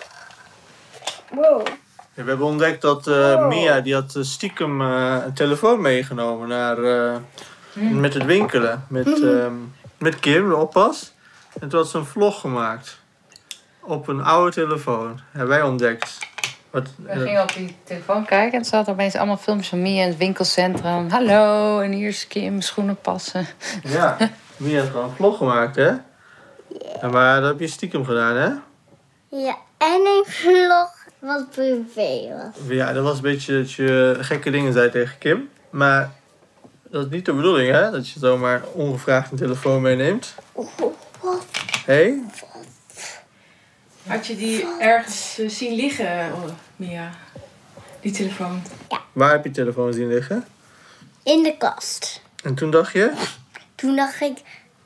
Wow. 1.31 1.67
Ja, 2.13 2.23
we 2.23 2.29
hebben 2.29 2.47
ontdekt 2.47 2.81
dat 2.81 3.07
eh, 3.07 3.47
Mia 3.47 3.81
die 3.81 3.93
had 3.93 4.15
eh, 4.15 4.23
stiekem 4.23 4.81
eh, 4.81 5.17
een 5.25 5.33
telefoon 5.33 5.81
meegenomen 5.81 6.47
naar, 6.47 6.83
eh, 6.83 7.15
met 7.73 8.13
het 8.13 8.25
winkelen. 8.25 8.85
Met, 8.89 9.23
ehm, 9.23 9.53
met 9.97 10.19
Kim, 10.19 10.49
de 10.49 10.55
oppas. 10.55 11.13
En 11.59 11.69
toen 11.69 11.79
had 11.79 11.89
ze 11.89 11.97
een 11.97 12.05
vlog 12.05 12.39
gemaakt. 12.39 12.99
Op 13.79 14.07
een 14.07 14.23
oude 14.23 14.51
telefoon. 14.51 15.19
Hebben 15.31 15.49
wij 15.49 15.61
ontdekt. 15.61 16.17
Wat, 16.69 16.87
We 16.97 17.19
gingen 17.19 17.41
op 17.41 17.53
die 17.53 17.75
telefoon 17.83 18.25
kijken 18.25 18.53
en 18.53 18.59
er 18.59 18.65
zaten 18.65 18.93
opeens 18.93 19.15
allemaal 19.15 19.37
filmpjes 19.37 19.69
van 19.69 19.81
Mia 19.81 20.01
in 20.03 20.07
het 20.09 20.17
winkelcentrum. 20.17 21.09
Hallo, 21.09 21.79
en 21.79 21.91
hier 21.91 22.07
is 22.07 22.27
Kim, 22.27 22.61
schoenen 22.61 22.97
passen. 23.01 23.47
Ja, 23.83 24.17
Mia 24.57 24.79
had 24.79 24.89
gewoon 24.89 25.03
een 25.05 25.15
vlog 25.15 25.37
gemaakt, 25.37 25.75
hè? 25.75 25.89
Ja, 27.01 27.07
maar 27.11 27.41
dat 27.41 27.49
heb 27.49 27.59
je 27.59 27.67
stiekem 27.67 28.05
gedaan, 28.05 28.35
hè? 28.35 28.49
Ja, 29.37 29.55
en 29.77 30.01
een 30.05 30.23
vlog 30.27 30.98
wat 31.19 31.49
privé 31.49 32.27
was. 32.29 32.67
Ja, 32.67 32.93
dat 32.93 33.03
was 33.03 33.15
een 33.15 33.21
beetje 33.21 33.57
dat 33.57 33.71
je 33.71 34.17
gekke 34.19 34.51
dingen 34.51 34.73
zei 34.73 34.91
tegen 34.91 35.17
Kim. 35.17 35.49
Maar 35.69 36.11
dat 36.89 37.05
is 37.05 37.11
niet 37.11 37.25
de 37.25 37.33
bedoeling, 37.33 37.71
hè? 37.71 37.91
Dat 37.91 38.09
je 38.09 38.19
zomaar 38.19 38.63
ongevraagd 38.73 39.31
een 39.31 39.37
telefoon 39.37 39.81
meeneemt. 39.81 40.33
Wat? 41.21 41.45
Hé? 41.85 41.93
Hey? 41.93 42.21
Had 44.07 44.27
je 44.27 44.35
die 44.35 44.65
ergens 44.79 45.37
eh, 45.39 45.49
zien 45.49 45.75
liggen, 45.75 46.33
oh, 46.33 46.43
Mia? 46.75 47.11
Die 48.01 48.11
telefoon. 48.11 48.61
Waar 49.13 49.31
heb 49.31 49.43
je 49.43 49.51
telefoon 49.51 49.93
zien 49.93 50.07
liggen? 50.07 50.45
In 51.23 51.43
de 51.43 51.57
kast. 51.57 52.21
En 52.43 52.55
toen 52.55 52.71
dacht 52.71 52.91
je, 52.93 53.13
Toen 53.75 53.95
dacht 53.95 54.21
ik, 54.21 54.37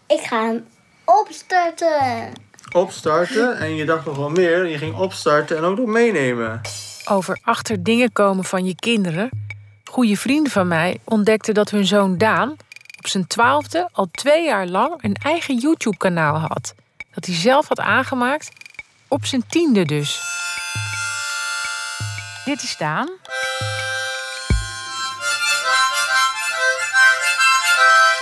ik 0.08 0.20
ga 0.20 0.46
hem 0.46 0.66
opstarten. 1.06 2.34
Opstarten. 2.72 3.58
En 3.60 3.76
je 3.76 3.86
dacht 3.86 4.06
nog 4.06 4.18
wel 4.18 4.30
meer. 4.30 4.68
Je 4.68 4.78
ging 4.78 4.96
opstarten 4.96 5.58
en 5.58 5.64
ook 5.64 5.78
nog 5.78 5.88
meenemen. 5.88 6.62
Over 7.10 7.40
achter 7.42 7.84
dingen 7.84 8.12
komen 8.12 8.44
van 8.44 8.66
je 8.66 8.76
kinderen. 8.76 9.30
Goede 9.84 10.18
vrienden 10.18 10.52
van 10.52 10.68
mij 10.68 10.98
ontdekten 11.04 11.54
dat 11.54 11.70
hun 11.70 11.86
zoon 11.86 12.18
Daan 12.18 12.56
op 12.98 13.08
zijn 13.08 13.28
twaalfde 13.28 13.90
al 13.92 14.08
twee 14.12 14.46
jaar 14.46 14.68
lang 14.68 15.04
een 15.04 15.16
eigen 15.16 15.58
YouTube-kanaal 15.58 16.38
had. 16.38 16.74
Dat 17.14 17.26
hij 17.26 17.36
zelf 17.36 17.68
had 17.68 17.80
aangemaakt, 17.80 18.52
op 19.08 19.26
zijn 19.26 19.44
tiende 19.48 19.86
dus. 19.86 20.22
Dit 22.46 22.64
is 22.64 22.78
Daan. 22.78 23.10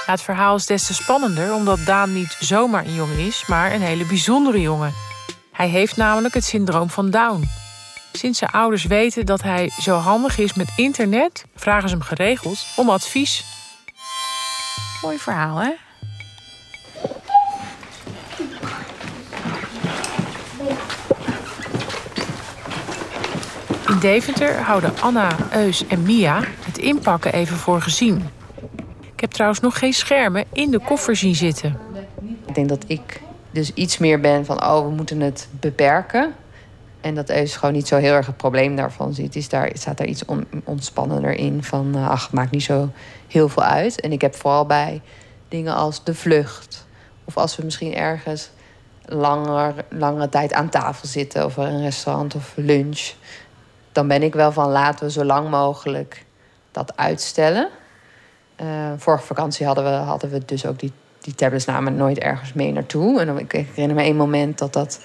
Ja, 0.06 0.12
het 0.12 0.22
verhaal 0.22 0.56
is 0.56 0.66
des 0.66 0.86
te 0.86 0.94
spannender 0.94 1.54
omdat 1.54 1.86
Daan 1.86 2.14
niet 2.14 2.38
zomaar 2.40 2.86
een 2.86 2.94
jongen 2.94 3.18
is, 3.18 3.44
maar 3.48 3.74
een 3.74 3.82
hele 3.82 4.06
bijzondere 4.06 4.62
jongen. 4.62 4.94
Hij 5.52 5.68
heeft 5.68 5.98
namelijk 5.98 6.34
het 6.34 6.44
syndroom 6.44 6.90
van 6.90 7.10
Down. 7.10 7.50
Sinds 8.12 8.40
zijn 8.40 8.52
ouders 8.52 8.86
weten 8.86 9.26
dat 9.26 9.42
hij 9.42 9.72
zo 9.80 9.96
handig 9.96 10.38
is 10.38 10.54
met 10.54 10.70
internet, 10.76 11.46
vragen 11.56 11.90
ze 11.90 11.96
hem 11.96 12.04
geregeld 12.04 12.66
om 12.76 12.90
advies. 12.90 13.44
Mooi 15.02 15.18
verhaal, 15.20 15.58
hè? 15.58 15.72
In 23.88 24.00
Deventer 24.00 24.62
houden 24.62 24.94
Anna, 25.02 25.30
Eus 25.52 25.88
en 25.88 26.04
Mia 26.04 26.40
het 26.66 26.78
inpakken 26.78 27.34
even 27.34 27.58
voor 27.58 27.82
gezien. 27.82 28.30
Ik 29.22 29.28
heb 29.28 29.36
trouwens 29.36 29.62
nog 29.62 29.80
geen 29.80 29.94
schermen 29.94 30.46
in 30.54 30.72
de 30.72 30.80
koffer 30.80 31.16
zien 31.16 31.36
zitten. 31.36 31.80
Ik 32.46 32.56
denk 32.56 32.70
dat 32.70 32.84
ik 32.88 33.22
dus 33.52 33.74
iets 33.74 33.98
meer 33.98 34.20
ben 34.20 34.46
van, 34.46 34.64
oh, 34.64 34.86
we 34.86 34.90
moeten 34.90 35.20
het 35.20 35.48
beperken. 35.60 36.36
En 37.02 37.16
dat 37.16 37.30
Eus 37.30 37.56
gewoon 37.56 37.74
niet 37.74 37.88
zo 37.88 37.98
heel 37.98 38.14
erg 38.14 38.26
het 38.26 38.38
probleem 38.38 38.76
daarvan 38.76 39.14
ziet. 39.14 39.36
Is 39.36 39.50
daar, 39.50 39.70
staat 39.74 39.98
daar 39.98 40.08
iets 40.08 40.26
on, 40.26 40.48
ontspannender 40.64 41.34
in 41.34 41.64
van, 41.64 41.98
uh, 41.98 42.10
ach, 42.10 42.32
maakt 42.32 42.52
niet 42.52 42.64
zo 42.64 42.90
heel 43.28 43.50
veel 43.50 43.64
uit. 43.64 44.00
En 44.00 44.12
ik 44.12 44.22
heb 44.22 44.36
vooral 44.36 44.66
bij 44.66 45.02
dingen 45.48 45.76
als 45.76 46.04
de 46.04 46.16
vlucht. 46.16 46.88
Of 47.24 47.38
als 47.38 47.56
we 47.56 47.64
misschien 47.64 47.96
ergens 47.96 48.50
langer, 49.06 49.74
langere 49.90 50.30
tijd 50.30 50.54
aan 50.54 50.70
tafel 50.70 51.08
zitten. 51.08 51.46
Of 51.46 51.58
een 51.58 51.82
restaurant 51.82 52.36
of 52.36 52.54
lunch. 52.56 53.12
Dan 53.92 54.08
ben 54.08 54.24
ik 54.24 54.34
wel 54.34 54.52
van, 54.52 54.72
laten 54.72 55.06
we 55.06 55.12
zo 55.12 55.24
lang 55.24 55.50
mogelijk 55.50 56.26
dat 56.72 56.98
uitstellen. 56.98 57.70
Uh, 58.62 58.68
vorige 58.98 59.26
vakantie 59.26 59.66
hadden 59.66 59.84
we, 59.84 59.90
hadden 59.90 60.30
we 60.30 60.46
dus 60.46 60.66
ook 60.66 60.80
die, 60.80 60.92
die 61.20 61.36
tablets 61.36 61.66
namen 61.66 61.96
nooit 61.96 62.20
ergens 62.20 62.54
mee 62.54 62.72
naartoe. 62.72 63.20
En 63.20 63.26
dan, 63.26 63.40
ik, 63.40 63.52
herinner 63.52 63.96
me 63.96 64.04
één 64.04 64.16
moment 64.16 64.58
dat 64.58 64.74
dat 64.74 65.00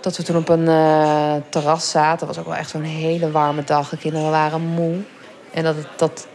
dat 0.00 0.16
we 0.16 0.22
toen 0.22 0.36
op 0.36 0.48
een 0.48 0.64
uh, 0.64 1.34
terras 1.48 1.90
zaten. 1.90 2.26
Het 2.26 2.36
was 2.36 2.38
ook 2.38 2.50
wel 2.50 2.60
echt 2.60 2.70
zo'n 2.70 2.82
hele 2.82 3.30
warme 3.30 3.64
dag. 3.64 3.88
De 3.88 3.96
kinderen 3.96 4.30
waren 4.30 4.60
moe. 4.60 4.96
En 5.50 5.64
dat 5.64 5.76
het 5.76 5.86
dat 5.96 6.26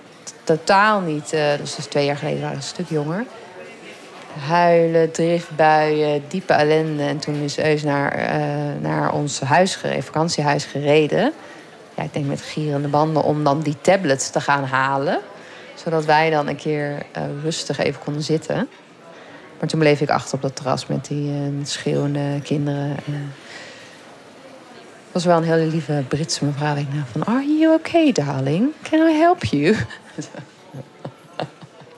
totaal 0.44 1.00
niet... 1.00 1.34
Uh, 1.34 1.42
dus, 1.60 1.76
dus 1.76 1.86
twee 1.86 2.06
jaar 2.06 2.18
geleden 2.18 2.42
waren 2.42 2.62
ze 2.62 2.68
een 2.68 2.74
stuk 2.74 2.90
jonger. 2.90 3.26
Huilen, 4.48 5.12
driftbuien, 5.12 6.24
diepe 6.28 6.54
ellende. 6.54 7.04
En 7.04 7.20
toen 7.20 7.36
is 7.36 7.60
Eus 7.60 7.84
naar, 7.84 8.32
naar 8.82 9.14
ons 9.14 9.40
huis 9.40 9.76
gereden, 9.76 10.04
vakantiehuis 10.04 10.66
gereden. 10.66 11.34
Ja, 11.98 12.04
ik 12.04 12.14
denk 12.14 12.26
met 12.26 12.42
gierende 12.42 12.88
banden 12.88 13.24
om 13.24 13.44
dan 13.44 13.62
die 13.62 13.78
tablets 13.82 14.30
te 14.30 14.42
gaan 14.42 14.64
halen. 14.64 15.20
Zodat 15.84 16.06
wij 16.06 16.30
dan 16.30 16.48
een 16.48 16.56
keer 16.56 17.06
rustig 17.42 17.78
even 17.78 18.02
konden 18.04 18.24
zitten. 18.24 18.68
Maar 19.60 19.70
toen 19.70 19.80
bleef 19.80 20.02
ik 20.02 20.10
achter 20.10 20.36
op 20.36 20.42
dat 20.42 20.56
terras 20.56 20.88
met 20.88 21.06
die 21.06 21.32
schreeuwende 21.64 22.40
kinderen 22.44 22.96
was 25.14 25.26
wel 25.26 25.38
een 25.38 25.44
hele 25.44 25.66
lieve 25.66 26.04
Britse 26.08 26.46
mevrouw. 26.46 26.76
Ik 26.76 26.88
dacht 26.96 27.10
van, 27.12 27.26
are 27.26 27.58
you 27.60 27.74
okay, 27.74 28.12
darling? 28.12 28.72
Can 28.90 29.08
I 29.08 29.14
help 29.14 29.44
you? 29.44 29.76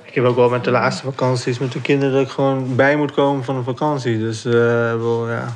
ik 0.06 0.13
heb 0.13 0.24
ook 0.24 0.36
wel 0.36 0.50
met 0.50 0.63
de 0.63 0.72
laatste 0.72 1.04
vakanties 1.04 1.60
met 1.60 1.72
de 1.72 1.82
kinderen... 1.82 2.13
dat 2.13 2.24
ik 2.24 2.30
gewoon 2.30 2.75
bij 2.75 2.96
moet 2.96 3.12
komen 3.12 3.44
van 3.44 3.56
een 3.56 3.63
vakantie. 3.63 4.20
Dus 4.20 4.46
uh, 4.46 4.54
wel, 4.54 5.30
ja, 5.30 5.56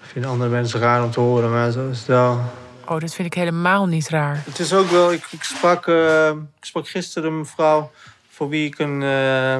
vinden 0.00 0.30
andere 0.30 0.50
mensen 0.50 0.80
raar 0.80 1.04
om 1.04 1.10
te 1.10 1.20
horen, 1.20 1.50
maar 1.50 1.70
zo 1.70 1.88
is 1.88 1.98
het 1.98 2.06
wel... 2.06 2.40
Oh, 2.88 3.00
dat 3.00 3.14
vind 3.14 3.26
ik 3.26 3.34
helemaal 3.34 3.86
niet 3.86 4.08
raar. 4.08 4.42
Het 4.44 4.58
is 4.58 4.72
ook 4.72 4.90
wel... 4.90 5.12
Ik, 5.12 5.24
ik 5.30 5.42
sprak, 5.42 5.86
uh, 5.86 6.28
ik 6.28 6.64
sprak 6.64 6.88
gisteren 6.88 7.30
een 7.30 7.38
mevrouw 7.38 7.90
voor 8.28 8.48
wie 8.48 8.66
ik 8.66 8.78
een 8.78 9.00
uh, 9.00 9.56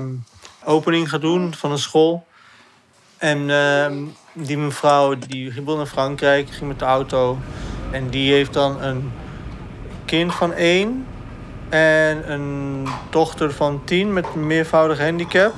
opening 0.64 1.08
ga 1.08 1.18
doen 1.18 1.54
van 1.54 1.70
een 1.70 1.78
school. 1.78 2.26
En 3.16 3.46
die 4.32 4.58
mevrouw 4.58 5.18
die 5.18 5.50
ging 5.50 5.66
naar 5.66 5.86
Frankrijk, 5.86 6.50
ging 6.50 6.68
met 6.68 6.78
de 6.78 6.84
auto. 6.84 7.38
En 7.90 8.08
die 8.08 8.32
heeft 8.32 8.52
dan 8.52 8.82
een 8.82 9.12
kind 10.04 10.34
van 10.34 10.52
één 10.52 11.06
en 11.68 12.32
een 12.32 12.86
dochter 13.10 13.52
van 13.52 13.84
tien 13.84 14.12
met 14.12 14.26
een 14.34 14.46
meervoudig 14.46 14.98
handicap. 14.98 15.54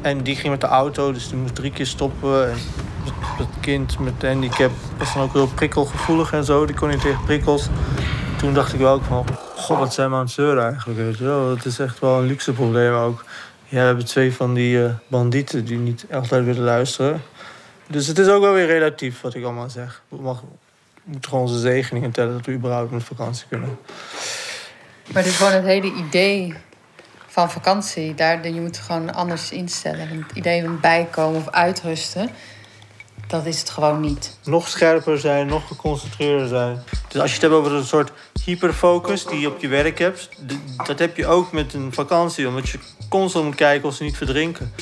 En 0.00 0.22
die 0.22 0.36
ging 0.36 0.50
met 0.50 0.60
de 0.60 0.66
auto, 0.66 1.12
dus 1.12 1.28
die 1.28 1.38
moest 1.38 1.54
drie 1.54 1.70
keer 1.70 1.86
stoppen. 1.86 2.50
En 2.50 2.56
het 3.36 3.48
kind 3.60 3.98
met 3.98 4.22
handicap 4.22 4.70
was 4.98 5.14
dan 5.14 5.22
ook 5.22 5.32
heel 5.32 5.46
prikkelgevoelig 5.46 6.32
en 6.32 6.44
zo. 6.44 6.66
Die 6.66 6.76
kon 6.76 6.88
niet 6.88 7.00
tegen 7.00 7.24
prikkels. 7.24 7.68
Toen 8.38 8.54
dacht 8.54 8.72
ik 8.72 8.78
wel 8.78 8.92
ook 8.92 9.04
van, 9.04 9.26
god, 9.56 9.78
wat 9.78 9.94
zijn 9.94 10.10
we 10.10 10.14
aan 10.14 10.22
het 10.22 10.30
zeuren 10.30 10.64
eigenlijk. 10.64 10.98
Weet 10.98 11.18
wel? 11.18 11.48
Dat 11.48 11.64
is 11.64 11.78
echt 11.78 11.98
wel 11.98 12.18
een 12.18 12.26
luxe 12.26 12.52
probleem 12.52 12.92
ook. 12.92 13.24
Ja, 13.64 13.80
we 13.80 13.86
hebben 13.86 14.04
twee 14.04 14.34
van 14.34 14.54
die 14.54 14.76
uh, 14.76 14.90
bandieten 15.08 15.64
die 15.64 15.78
niet 15.78 16.06
altijd 16.12 16.44
willen 16.44 16.64
luisteren. 16.64 17.22
Dus 17.86 18.06
het 18.06 18.18
is 18.18 18.28
ook 18.28 18.42
wel 18.42 18.52
weer 18.52 18.66
relatief 18.66 19.20
wat 19.20 19.34
ik 19.34 19.44
allemaal 19.44 19.70
zeg. 19.70 20.02
We 20.08 20.16
mag, 20.16 20.42
moeten 21.04 21.30
gewoon 21.30 21.44
onze 21.44 21.58
zegeningen 21.58 22.10
tellen 22.10 22.32
dat 22.32 22.46
we 22.46 22.52
überhaupt 22.52 22.90
met 22.90 23.04
vakantie 23.04 23.46
kunnen. 23.48 23.78
Maar 25.12 25.22
dus 25.22 25.36
gewoon 25.36 25.52
het 25.52 25.64
hele 25.64 25.92
idee 25.92 26.54
van 27.26 27.50
vakantie, 27.50 28.14
daar, 28.14 28.48
je 28.48 28.60
moet 28.60 28.78
gewoon 28.78 29.14
anders 29.14 29.50
instellen. 29.50 30.08
Het 30.08 30.32
idee 30.34 30.62
van 30.62 30.80
bijkomen 30.80 31.40
of 31.40 31.48
uitrusten, 31.48 32.30
dat 33.26 33.46
is 33.46 33.58
het 33.58 33.70
gewoon 33.70 34.00
niet. 34.00 34.38
Nog 34.44 34.68
scherper 34.68 35.18
zijn, 35.18 35.46
nog 35.46 35.68
geconcentreerder 35.68 36.48
zijn. 36.48 36.82
Dus 37.08 37.20
als 37.20 37.30
je 37.30 37.36
het 37.40 37.42
hebt 37.42 37.54
over 37.54 37.72
een 37.72 37.84
soort 37.84 38.12
hyperfocus 38.44 39.26
die 39.26 39.40
je 39.40 39.48
op 39.48 39.60
je 39.60 39.68
werk 39.68 39.98
hebt, 39.98 40.28
dat 40.86 40.98
heb 40.98 41.16
je 41.16 41.26
ook 41.26 41.52
met 41.52 41.74
een 41.74 41.92
vakantie, 41.92 42.48
omdat 42.48 42.68
je 42.68 42.78
constant 43.08 43.44
moet 43.44 43.54
kijken 43.54 43.88
of 43.88 43.94
ze 43.94 44.02
niet 44.02 44.16
verdrinken. 44.16 44.72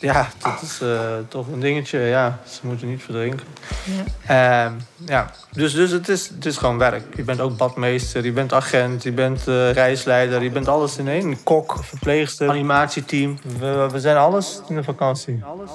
Ja, 0.00 0.28
dat 0.38 0.62
is 0.62 0.80
uh, 0.82 0.98
toch 1.28 1.46
een 1.48 1.60
dingetje. 1.60 1.98
Ja, 1.98 2.38
ze 2.48 2.58
moeten 2.62 2.88
niet 2.88 3.02
verdrinken. 3.02 3.46
Ja. 4.26 4.66
Uh, 4.66 4.72
ja. 5.06 5.30
Dus, 5.52 5.72
dus 5.74 5.90
het, 5.90 6.08
is, 6.08 6.28
het 6.28 6.46
is 6.46 6.56
gewoon 6.56 6.78
werk. 6.78 7.16
Je 7.16 7.22
bent 7.22 7.40
ook 7.40 7.56
badmeester, 7.56 8.24
je 8.24 8.32
bent 8.32 8.52
agent, 8.52 9.02
je 9.02 9.12
bent 9.12 9.48
uh, 9.48 9.72
reisleider, 9.72 10.42
je 10.42 10.50
bent 10.50 10.68
alles 10.68 10.96
in 10.96 11.08
één. 11.08 11.42
Kok, 11.42 11.78
verpleegster, 11.82 12.48
animatieteam. 12.48 13.38
We, 13.58 13.88
we 13.92 14.00
zijn 14.00 14.16
alles 14.16 14.60
in 14.68 14.74
de 14.74 14.84
vakantie. 14.84 15.40
Alles. 15.44 15.70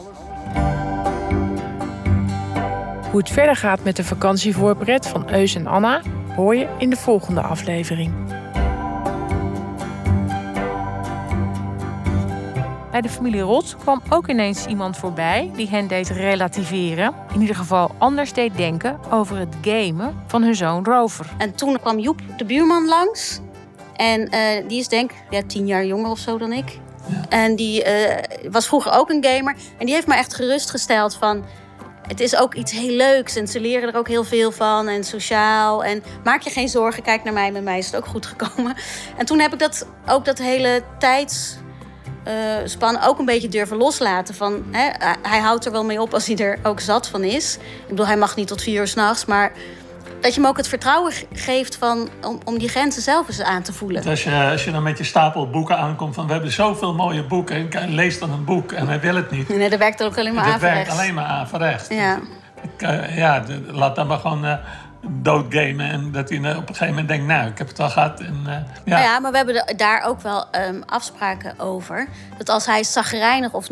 Hoe 3.11 3.19
het 3.19 3.29
verder 3.29 3.55
gaat 3.55 3.83
met 3.83 3.95
de 3.95 4.03
vakantievoorpret 4.03 5.07
van 5.07 5.29
Eus 5.31 5.55
en 5.55 5.67
Anna 5.67 6.01
hoor 6.35 6.55
je 6.55 6.67
in 6.77 6.89
de 6.89 6.95
volgende 6.95 7.41
aflevering. 7.41 8.13
Bij 12.91 13.01
de 13.01 13.09
familie 13.09 13.41
Rot 13.41 13.75
kwam 13.75 14.01
ook 14.09 14.27
ineens 14.27 14.65
iemand 14.65 14.97
voorbij 14.97 15.51
die 15.55 15.69
hen 15.69 15.87
deed 15.87 16.09
relativeren. 16.09 17.13
In 17.33 17.41
ieder 17.41 17.55
geval 17.55 17.91
anders 17.97 18.33
deed 18.33 18.57
denken 18.57 18.99
over 19.09 19.37
het 19.37 19.55
gamen 19.61 20.23
van 20.27 20.43
hun 20.43 20.55
zoon 20.55 20.85
Rover. 20.85 21.25
En 21.37 21.55
toen 21.55 21.79
kwam 21.79 21.99
Joep, 21.99 22.21
de 22.37 22.45
buurman, 22.45 22.87
langs. 22.87 23.39
En 23.95 24.21
uh, 24.21 24.67
die 24.67 24.79
is 24.79 24.87
denk 24.87 25.11
ik 25.11 25.23
ja, 25.29 25.41
tien 25.47 25.67
jaar 25.67 25.85
jonger 25.85 26.09
of 26.09 26.19
zo 26.19 26.37
dan 26.37 26.53
ik. 26.53 26.79
Ja. 27.05 27.25
En 27.29 27.55
die 27.55 27.85
uh, 27.85 28.15
was 28.51 28.67
vroeger 28.67 28.91
ook 28.91 29.09
een 29.09 29.25
gamer. 29.25 29.55
En 29.77 29.85
die 29.85 29.95
heeft 29.95 30.07
me 30.07 30.15
echt 30.15 30.35
gerustgesteld 30.35 31.15
van... 31.15 31.43
Het 32.11 32.19
is 32.19 32.35
ook 32.35 32.53
iets 32.53 32.71
heel 32.71 32.95
leuks 32.95 33.35
en 33.35 33.47
ze 33.47 33.59
leren 33.59 33.89
er 33.89 33.95
ook 33.97 34.07
heel 34.07 34.23
veel 34.23 34.51
van 34.51 34.87
en 34.87 35.03
sociaal. 35.03 35.83
En 35.83 36.03
maak 36.23 36.41
je 36.41 36.49
geen 36.49 36.69
zorgen, 36.69 37.03
kijk 37.03 37.23
naar 37.23 37.33
mij, 37.33 37.51
met 37.51 37.63
mij 37.63 37.77
is 37.77 37.85
het 37.85 37.95
ook 37.95 38.05
goed 38.05 38.25
gekomen. 38.25 38.75
En 39.17 39.25
toen 39.25 39.39
heb 39.39 39.53
ik 39.53 39.59
dat, 39.59 39.87
ook 40.07 40.25
dat 40.25 40.37
hele 40.37 40.83
tijds 40.99 41.55
uh, 42.27 42.33
Span 42.65 43.01
ook 43.01 43.19
een 43.19 43.25
beetje 43.25 43.47
durven 43.47 43.77
loslaten. 43.77 44.35
Van, 44.35 44.63
hè, 44.71 44.89
hij 45.21 45.39
houdt 45.39 45.65
er 45.65 45.71
wel 45.71 45.83
mee 45.83 46.01
op 46.01 46.13
als 46.13 46.27
hij 46.27 46.35
er 46.35 46.59
ook 46.63 46.79
zat 46.79 47.07
van 47.07 47.23
is. 47.23 47.55
Ik 47.55 47.87
bedoel, 47.87 48.07
hij 48.07 48.17
mag 48.17 48.35
niet 48.35 48.47
tot 48.47 48.61
vier 48.61 48.79
uur 48.79 48.87
s'nachts, 48.87 49.25
maar 49.25 49.51
dat 50.21 50.33
je 50.33 50.41
hem 50.41 50.49
ook 50.49 50.57
het 50.57 50.67
vertrouwen 50.67 51.13
geeft 51.33 51.75
van, 51.75 52.09
om, 52.21 52.39
om 52.43 52.57
die 52.57 52.69
grenzen 52.69 53.01
zelf 53.01 53.27
eens 53.27 53.41
aan 53.41 53.61
te 53.61 53.73
voelen. 53.73 54.05
Als 54.05 54.23
je, 54.23 54.49
als 54.51 54.63
je 54.63 54.71
dan 54.71 54.83
met 54.83 54.97
je 54.97 55.03
stapel 55.03 55.49
boeken 55.49 55.77
aankomt 55.77 56.15
van 56.15 56.25
we 56.25 56.31
hebben 56.31 56.51
zoveel 56.51 56.93
mooie 56.93 57.23
boeken 57.23 57.71
en 57.71 57.93
lees 57.93 58.19
dan 58.19 58.31
een 58.31 58.45
boek 58.45 58.71
en 58.71 58.87
hij 58.87 58.99
wil 58.99 59.15
het 59.15 59.31
niet. 59.31 59.49
Nee, 59.49 59.69
dat 59.69 59.79
werkt 59.79 60.03
ook 60.03 60.17
alleen 60.17 60.33
maar 60.33 60.43
aan 60.43 60.51
Dat 60.51 60.59
werkt 60.59 60.89
alleen 60.89 61.13
maar 61.13 61.25
averechts. 61.25 61.87
Ja. 61.87 62.19
Ik, 62.61 62.81
uh, 62.81 63.17
ja, 63.17 63.43
laat 63.71 63.95
dan 63.95 64.07
maar 64.07 64.19
gewoon 64.19 64.45
uh, 64.45 64.53
doodgamen. 65.07 65.89
En 65.89 66.11
dat 66.11 66.29
hij 66.29 66.37
op 66.37 66.45
een 66.45 66.75
gegeven 66.75 66.87
moment 66.87 67.07
denkt, 67.07 67.25
nou, 67.25 67.49
ik 67.49 67.57
heb 67.57 67.67
het 67.67 67.79
al 67.79 67.89
gehad. 67.89 68.19
En, 68.19 68.39
uh, 68.45 68.51
ja. 68.51 68.63
Nou 68.85 69.01
ja, 69.01 69.19
maar 69.19 69.31
we 69.31 69.37
hebben 69.37 69.77
daar 69.77 70.03
ook 70.03 70.21
wel 70.21 70.47
um, 70.67 70.83
afspraken 70.85 71.59
over. 71.59 72.07
Dat 72.37 72.49
als 72.49 72.65
hij 72.65 72.83
zagrijnig 72.83 73.53
of 73.53 73.67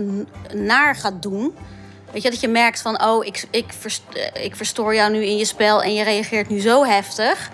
naar 0.53 0.95
gaat 0.95 1.21
doen... 1.21 1.55
Weet 2.11 2.21
je, 2.21 2.29
dat 2.29 2.39
je 2.39 2.47
merkt 2.47 2.81
van, 2.81 3.03
oh, 3.03 3.25
ik, 3.25 3.47
ik, 3.51 3.73
verst 3.79 4.01
ik 4.41 4.55
verstoor 4.55 4.95
jou 4.95 5.11
nu 5.11 5.25
in 5.25 5.37
je 5.37 5.45
spel... 5.45 5.83
en 5.83 5.93
je 5.93 6.03
reageert 6.03 6.49
nu 6.49 6.59
zo 6.59 6.85
heftig... 6.85 7.49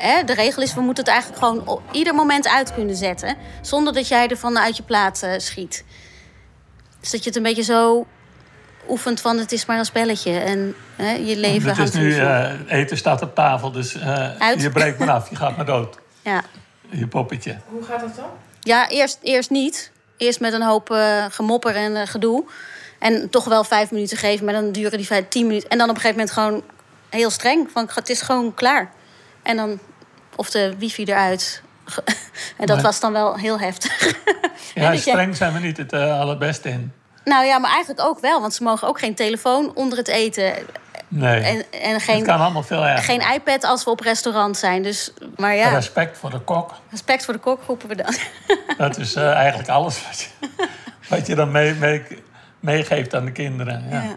Hè, 0.00 0.24
de 0.24 0.34
regel 0.34 0.62
is, 0.62 0.74
we 0.74 0.80
moeten 0.80 1.04
het 1.04 1.12
eigenlijk 1.12 1.42
gewoon 1.42 1.68
op 1.68 1.82
ieder 1.92 2.14
moment 2.14 2.48
uit 2.48 2.74
kunnen 2.74 2.96
zetten. 2.96 3.36
Zonder 3.60 3.92
dat 3.92 4.08
jij 4.08 4.28
ervan 4.28 4.58
uit 4.58 4.76
je 4.76 4.82
plaat 4.82 5.22
uh, 5.24 5.32
schiet. 5.36 5.84
Dus 7.00 7.10
dat 7.10 7.20
je 7.20 7.26
het 7.28 7.36
een 7.36 7.42
beetje 7.42 7.62
zo 7.62 8.06
oefent 8.88 9.20
van 9.20 9.38
het 9.38 9.52
is 9.52 9.66
maar 9.66 9.78
een 9.78 9.84
spelletje. 9.84 10.38
En 10.38 10.74
hè, 10.96 11.12
je 11.12 11.36
leven 11.36 11.76
Het 11.76 11.88
is 11.88 11.94
nu, 11.94 12.14
uh, 12.14 12.50
eten 12.66 12.96
staat 12.96 13.22
op 13.22 13.34
tafel, 13.34 13.72
dus 13.72 13.94
uh, 13.94 14.30
je 14.56 14.70
breekt 14.72 14.98
maar 14.98 15.10
af. 15.10 15.30
Je 15.30 15.36
gaat 15.36 15.56
maar 15.56 15.66
dood. 15.66 15.98
Ja. 16.22 16.42
Je 16.88 17.06
poppetje. 17.06 17.56
Hoe 17.68 17.82
gaat 17.82 18.00
dat 18.00 18.16
dan? 18.16 18.28
Ja, 18.60 18.88
eerst, 18.88 19.18
eerst 19.22 19.50
niet. 19.50 19.90
Eerst 20.16 20.40
met 20.40 20.52
een 20.52 20.62
hoop 20.62 20.90
uh, 20.90 21.24
gemopper 21.30 21.76
en 21.76 22.06
gedoe. 22.06 22.44
En 23.00 23.30
toch 23.30 23.44
wel 23.44 23.64
vijf 23.64 23.90
minuten 23.90 24.16
geven, 24.16 24.44
maar 24.44 24.54
dan 24.54 24.72
duren 24.72 24.98
die 24.98 25.06
vijf, 25.06 25.28
tien 25.28 25.46
minuten. 25.46 25.68
En 25.68 25.78
dan 25.78 25.88
op 25.88 25.94
een 25.94 26.00
gegeven 26.00 26.18
moment 26.26 26.36
gewoon 26.36 26.62
heel 27.10 27.30
streng. 27.30 27.68
Van, 27.72 27.88
het 27.94 28.08
is 28.08 28.20
gewoon 28.20 28.54
klaar. 28.54 28.90
En 29.42 29.56
dan, 29.56 29.78
of 30.36 30.50
de 30.50 30.74
wifi 30.78 31.04
eruit. 31.04 31.62
en 32.56 32.66
dat 32.66 32.76
Maar- 32.76 32.82
was 32.84 33.00
dan 33.00 33.12
wel 33.12 33.34
heel 33.36 33.58
heftig. 33.60 33.98
Ja, 34.74 34.96
streng 34.96 35.36
zijn 35.36 35.52
we 35.52 35.58
niet 35.58 35.76
het 35.76 35.92
eh, 35.92 36.20
allerbeste 36.20 36.68
in. 36.68 36.92
nou 37.24 37.44
ja, 37.46 37.58
maar 37.58 37.70
eigenlijk 37.70 38.00
ook 38.08 38.20
wel. 38.20 38.40
Want 38.40 38.54
ze 38.54 38.62
mogen 38.62 38.88
ook 38.88 38.98
geen 38.98 39.14
telefoon 39.14 39.74
onder 39.74 39.98
het 39.98 40.08
eten. 40.08 40.52
Nee, 41.08 41.40
En, 41.40 41.64
en 41.82 41.92
het 41.92 42.02
geen, 42.02 42.22
kan 42.24 42.40
allemaal 42.40 42.62
veel 42.62 42.84
erger. 42.86 43.04
geen 43.04 43.32
iPad 43.34 43.64
als 43.64 43.84
we 43.84 43.90
op 43.90 44.00
restaurant 44.00 44.56
zijn. 44.56 44.82
Dus, 44.82 45.12
maar 45.36 45.54
ja, 45.56 45.68
Respect 45.68 46.18
voor 46.18 46.30
de 46.30 46.38
kok. 46.40 46.72
respect 46.90 47.24
voor 47.24 47.34
de 47.34 47.40
kok 47.40 47.62
roepen 47.66 47.88
we 47.88 47.94
dan. 47.94 48.14
Dat 48.78 48.98
is 48.98 49.14
eh, 49.14 49.30
eigenlijk 49.32 49.68
alles 49.68 50.02
wat 50.06 50.20
je, 50.20 50.48
wat 51.08 51.26
je 51.26 51.34
dan 51.34 51.50
mee- 51.50 51.74
mee- 51.74 52.02
meegeeft 52.60 53.14
aan 53.14 53.24
de 53.24 53.32
kinderen. 53.32 53.84
Ja. 53.90 54.02
Ja. 54.02 54.16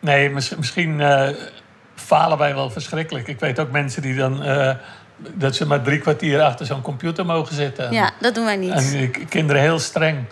Nee, 0.00 0.30
mis- 0.30 0.54
misschien 0.56 1.00
eh, 1.00 1.28
falen 1.94 2.38
wij 2.38 2.54
wel 2.54 2.70
verschrikkelijk. 2.70 3.28
Ik 3.28 3.40
weet 3.40 3.58
ook 3.58 3.70
mensen 3.70 4.02
die 4.02 4.14
dan... 4.16 4.42
eh, 4.42 4.74
dat 5.16 5.54
ze 5.56 5.66
maar 5.66 5.82
drie 5.82 5.98
kwartier 5.98 6.42
achter 6.42 6.66
zo'n 6.66 6.82
computer 6.82 7.26
mogen 7.26 7.54
zitten. 7.54 7.92
Ja, 7.92 8.10
dat 8.20 8.34
doen 8.34 8.44
wij 8.44 8.56
niet. 8.56 8.70
En 8.94 9.10
k- 9.10 9.28
kinderen 9.28 9.62
heel 9.62 9.78
streng. 9.78 10.24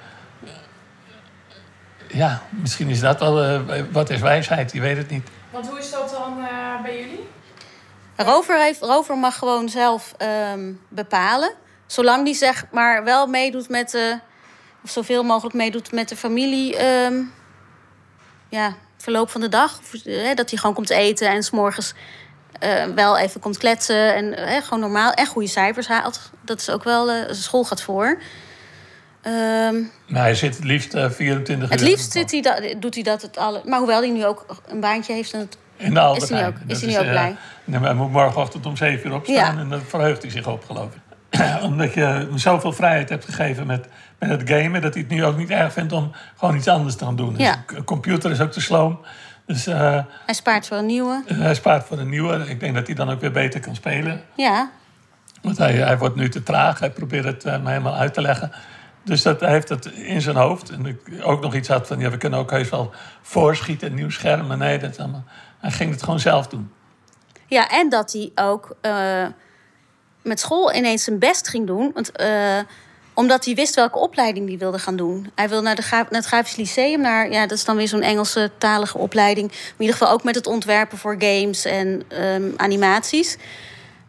Ja, 2.06 2.42
misschien 2.50 2.88
is 2.88 3.00
dat 3.00 3.20
wel... 3.20 3.42
eh, 3.42 3.82
wat 3.92 4.10
is 4.10 4.20
wijsheid? 4.20 4.72
Je 4.72 4.80
weet 4.80 4.96
het 4.96 5.10
niet. 5.10 5.28
Want 5.50 5.68
hoe 5.68 5.78
is 5.78 5.90
dat 5.90 6.10
dan 6.10 6.38
eh, 6.44 6.82
bij 6.82 6.98
jullie? 7.00 7.28
Rover, 8.16 8.60
heeft, 8.62 8.80
Rover 8.80 9.16
mag 9.18 9.38
gewoon 9.38 9.68
zelf 9.68 10.14
ehm, 10.18 10.72
bepalen. 10.88 11.52
Zolang 11.86 12.24
die 12.24 12.34
zeg 12.34 12.64
maar 12.72 13.04
wel 13.04 13.26
meedoet 13.26 13.68
met 13.68 13.90
de... 13.90 14.18
Of 14.84 14.90
zoveel 14.90 15.22
mogelijk 15.22 15.54
meedoet 15.54 15.92
met 15.92 16.08
de 16.08 16.16
familie... 16.16 16.76
ehm, 16.76 17.14
ja, 18.48 18.74
verloop 18.96 19.30
van 19.30 19.40
de 19.40 19.48
dag. 19.48 19.78
Of, 19.78 19.94
eh, 20.04 20.34
dat 20.34 20.50
hij 20.50 20.58
gewoon 20.58 20.74
komt 20.74 20.90
eten 20.90 21.28
en 21.30 21.42
s'morgens 21.42 21.94
eh 22.58 22.84
wel 22.94 23.18
even 23.18 23.40
komt 23.40 23.58
kletsen. 23.58 24.14
En 24.14 24.36
eh, 24.36 24.62
gewoon 24.62 24.80
normaal. 24.80 25.12
En 25.12 25.26
goede 25.26 25.48
cijfers 25.48 25.88
haalt. 25.88 26.30
Dat 26.44 26.60
is 26.60 26.70
ook 26.70 26.84
wel... 26.84 27.10
eh 27.10 27.24
school 27.30 27.64
gaat 27.64 27.82
voor. 27.82 28.18
Ehm, 29.22 29.74
Nou, 30.06 30.18
hij 30.24 30.34
zit 30.34 30.56
het 30.56 30.64
liefst 30.64 30.94
eh, 30.94 31.10
24 31.10 31.64
uur. 31.68 31.70
het 31.78 31.80
liefst 31.88 32.12
zit 32.12 32.30
hij 32.30 32.40
dat, 32.40 32.74
doet 32.82 32.94
hij 32.94 33.02
dat 33.02 33.22
het 33.22 33.36
alle... 33.36 33.60
Maar 33.64 33.78
hoewel 33.78 34.00
hij 34.00 34.10
nu 34.10 34.24
ook 34.26 34.46
een 34.68 34.80
baantje 34.80 35.12
heeft... 35.12 35.32
En 35.32 35.38
het, 35.40 35.56
In 35.76 35.94
de 35.94 36.12
Is 36.16 36.28
hij 36.28 36.40
nu 36.40 36.46
ook- 36.46 36.54
is 36.66 36.80
hij 36.80 36.90
nu 36.90 36.98
ook 36.98 37.10
blij? 37.10 37.36
nee, 37.64 37.78
maar 37.80 37.88
hij 37.88 37.98
moet 37.98 38.10
morgenochtend 38.12 38.66
om 38.66 38.76
7 38.76 39.08
uur 39.10 39.14
opstaan 39.16 39.34
Ja. 39.54 39.60
en 39.60 39.68
dan 39.68 39.80
verheugt 39.80 40.22
hij 40.22 40.30
zich 40.30 40.46
op, 40.46 40.64
geloof 40.64 40.94
ik. 40.94 41.09
Omdat 41.62 41.94
je 41.94 42.00
hem 42.00 42.38
zoveel 42.38 42.72
vrijheid 42.72 43.08
hebt 43.08 43.24
gegeven 43.24 43.66
met, 43.66 43.88
met 44.18 44.30
het 44.30 44.50
gamen... 44.50 44.80
dat 44.82 44.94
hij 44.94 45.02
het 45.02 45.10
nu 45.10 45.24
ook 45.24 45.36
niet 45.36 45.50
erg 45.50 45.72
vindt 45.72 45.92
om 45.92 46.12
gewoon 46.36 46.56
iets 46.56 46.68
anders 46.68 46.96
te 46.96 47.04
gaan 47.04 47.16
doen. 47.16 47.34
Dus 47.34 47.46
Ja. 47.46 47.64
een 47.66 47.84
computer 47.84 48.30
is 48.30 48.40
ook 48.40 48.52
te 48.52 48.60
sloom. 48.60 49.00
Dus 49.46 49.66
eh, 49.66 49.98
hij 50.26 50.34
spaart 50.34 50.66
voor 50.66 50.76
een 50.76 50.86
nieuwe. 50.86 51.22
hij 51.26 51.54
spaart 51.54 51.86
voor 51.86 51.98
een 51.98 52.08
nieuwe. 52.08 52.44
Ik 52.48 52.60
denk 52.60 52.74
dat 52.74 52.86
hij 52.86 52.94
dan 52.96 53.10
ook 53.10 53.20
weer 53.20 53.32
beter 53.32 53.60
kan 53.60 53.74
spelen. 53.74 54.20
Ja, 54.34 54.70
Want 55.42 55.58
hij, 55.58 55.72
hij 55.72 55.98
wordt 55.98 56.16
nu 56.16 56.28
te 56.28 56.42
traag. 56.42 56.78
Hij 56.78 56.90
probeert 56.90 57.24
het 57.24 57.44
eh, 57.44 57.60
me 57.62 57.68
helemaal 57.68 57.94
uit 57.94 58.14
te 58.14 58.20
leggen. 58.20 58.52
Dus 59.04 59.22
dat, 59.22 59.40
hij 59.40 59.50
heeft 59.50 59.68
het 59.68 59.86
in 59.86 60.20
zijn 60.20 60.36
hoofd. 60.36 60.70
En 60.70 60.86
ik 60.86 61.00
ook 61.22 61.42
nog 61.42 61.54
iets 61.54 61.68
had 61.68 61.86
van... 61.86 61.98
Ja, 61.98 62.10
we 62.10 62.16
kunnen 62.16 62.38
ook 62.38 62.50
heus 62.50 62.68
wel 62.68 62.92
voorschieten, 63.22 63.88
een 63.88 63.94
nieuw 63.94 64.10
scherm. 64.10 64.46
Maar 64.46 64.56
nee, 64.56 64.78
dat 64.78 64.98
allemaal... 64.98 65.24
Hij 65.58 65.70
ging 65.70 65.90
het 65.90 66.02
gewoon 66.02 66.20
zelf 66.20 66.46
doen. 66.48 66.72
Ja, 67.46 67.68
en 67.68 67.88
dat 67.88 68.12
hij 68.12 68.30
ook 68.34 68.76
eh, 68.80 69.26
met 70.22 70.40
school 70.40 70.74
ineens 70.74 71.04
zijn 71.04 71.18
best 71.18 71.48
ging 71.48 71.66
doen. 71.66 71.90
Want, 71.94 72.12
eh, 72.12 72.58
omdat 73.14 73.44
hij 73.44 73.54
wist 73.54 73.74
welke 73.74 73.98
opleiding 73.98 74.48
hij 74.48 74.58
wilde 74.58 74.78
gaan 74.78 74.96
doen. 74.96 75.30
Hij 75.34 75.48
wil 75.48 75.62
naar, 75.62 75.74
de, 75.74 75.82
naar 75.90 76.06
het 76.10 76.24
Grafisch 76.24 76.56
Lyceum. 76.56 77.00
Naar, 77.00 77.30
ja, 77.32 77.46
dat 77.46 77.58
is 77.58 77.64
dan 77.64 77.76
weer 77.76 77.88
zo'n 77.88 78.02
Engelse 78.02 78.50
talige 78.58 78.98
opleiding. 78.98 79.48
Maar 79.48 79.74
in 79.76 79.84
ieder 79.84 79.96
geval 79.96 80.12
ook 80.12 80.24
met 80.24 80.34
het 80.34 80.46
ontwerpen 80.46 80.98
voor 80.98 81.16
games 81.18 81.64
en 81.64 82.02
ehm, 82.08 82.50
animaties. 82.56 83.36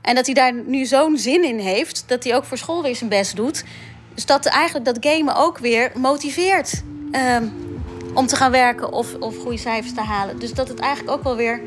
En 0.01 0.15
dat 0.15 0.25
hij 0.25 0.35
daar 0.35 0.53
nu 0.53 0.85
zo'n 0.85 1.17
zin 1.17 1.43
in 1.43 1.59
heeft... 1.59 2.03
dat 2.07 2.23
hij 2.23 2.35
ook 2.35 2.45
voor 2.45 2.57
school 2.57 2.81
weer 2.81 2.95
zijn 2.95 3.09
best 3.09 3.35
doet. 3.35 3.63
Dus 4.13 4.25
dat 4.25 4.45
eigenlijk 4.45 4.85
dat 4.85 4.97
gamen 4.99 5.35
ook 5.35 5.57
weer 5.57 5.91
motiveert... 5.95 6.81
ehm, 7.11 7.47
om 8.13 8.27
te 8.27 8.35
gaan 8.35 8.51
werken 8.51 8.91
of, 8.91 9.15
of 9.19 9.37
goede 9.37 9.57
cijfers 9.57 9.93
te 9.93 10.01
halen. 10.01 10.39
Dus 10.39 10.53
dat 10.53 10.67
het 10.67 10.79
eigenlijk 10.79 11.17
ook 11.17 11.23
wel 11.23 11.35
weer 11.35 11.61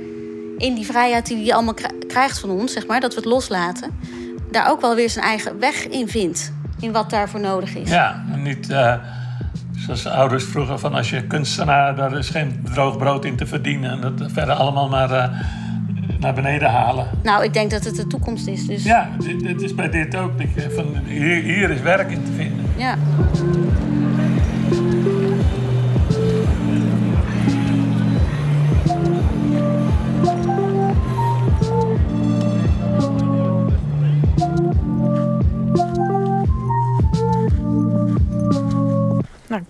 in 0.58 0.74
die 0.74 0.86
vrijheid 0.86 1.26
die 1.26 1.44
hij 1.44 1.54
allemaal 1.54 1.74
kri- 1.74 2.06
krijgt 2.06 2.38
van 2.38 2.50
ons, 2.50 2.72
zeg 2.72 2.86
maar, 2.86 3.00
dat 3.00 3.14
we 3.14 3.20
het 3.20 3.28
loslaten, 3.28 3.98
daar 4.54 4.70
ook 4.70 4.80
wel 4.80 4.94
weer 4.94 5.10
zijn 5.10 5.24
eigen 5.24 5.58
weg 5.58 5.86
in 5.88 6.08
vindt. 6.08 6.52
In 6.80 6.92
wat 6.92 7.10
daarvoor 7.10 7.40
nodig 7.40 7.74
is. 7.76 7.90
Ja, 7.90 8.24
en 8.32 8.42
niet 8.42 8.70
eh, 8.70 8.94
zoals 9.76 10.06
ouders 10.06 10.44
vroeger 10.44 10.78
van 10.78 10.94
als 10.94 11.10
je 11.10 11.26
kunstenaar, 11.26 11.96
daar 11.96 12.18
is 12.18 12.28
geen 12.28 12.60
droog 12.72 12.98
brood 12.98 13.24
in 13.24 13.36
te 13.36 13.46
verdienen. 13.46 13.90
En 13.90 14.00
dat 14.00 14.32
verder 14.32 14.54
allemaal 14.54 14.88
maar 14.88 15.10
eh, 15.10 15.28
naar 16.20 16.34
beneden 16.34 16.70
halen. 16.70 17.06
Nou, 17.22 17.44
ik 17.44 17.52
denk 17.52 17.70
dat 17.70 17.84
het 17.84 17.96
de 17.96 18.06
toekomst 18.06 18.46
is. 18.46 18.66
Dus 18.66 18.84
Ja, 18.84 19.08
dit, 19.18 19.40
dit 19.40 19.62
is 19.62 19.74
bij 19.74 19.90
dit 19.90 20.16
ook. 20.16 20.32
Van, 20.74 20.96
hier, 21.06 21.42
hier 21.42 21.70
is 21.70 21.80
werk 21.80 22.10
in 22.10 22.24
te 22.24 22.32
vinden. 22.32 22.64
ja. 22.76 22.96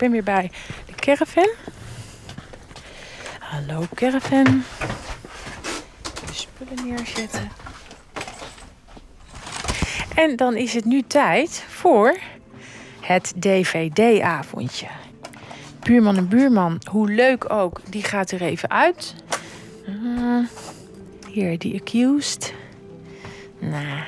Ben 0.04 0.12
weer 0.12 0.34
bij 0.34 0.50
de 0.86 0.94
caravan. 0.94 1.48
Hallo 3.38 3.86
caravan. 3.94 4.62
De 6.26 6.32
spullen 6.32 6.86
neerzetten. 6.86 7.50
En 10.14 10.36
dan 10.36 10.56
is 10.56 10.74
het 10.74 10.84
nu 10.84 11.02
tijd 11.02 11.64
voor 11.68 12.18
het 13.00 13.32
DVD-avondje. 13.36 14.86
Buurman 15.80 16.16
en 16.16 16.28
buurman, 16.28 16.80
hoe 16.90 17.10
leuk 17.10 17.50
ook, 17.50 17.80
die 17.88 18.02
gaat 18.02 18.30
er 18.30 18.42
even 18.42 18.70
uit. 18.70 19.14
Ah, 19.86 20.46
hier, 21.28 21.58
die 21.58 21.80
accused. 21.80 22.54
Nou, 23.58 24.02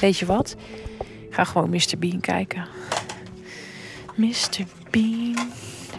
weet 0.00 0.18
je 0.18 0.26
wat? 0.26 0.56
Ik 0.98 1.34
ga 1.34 1.44
gewoon 1.44 1.70
Mr. 1.70 1.98
Bean 1.98 2.20
kijken. 2.20 2.68
Mr. 4.14 4.64
Bean. 4.96 5.36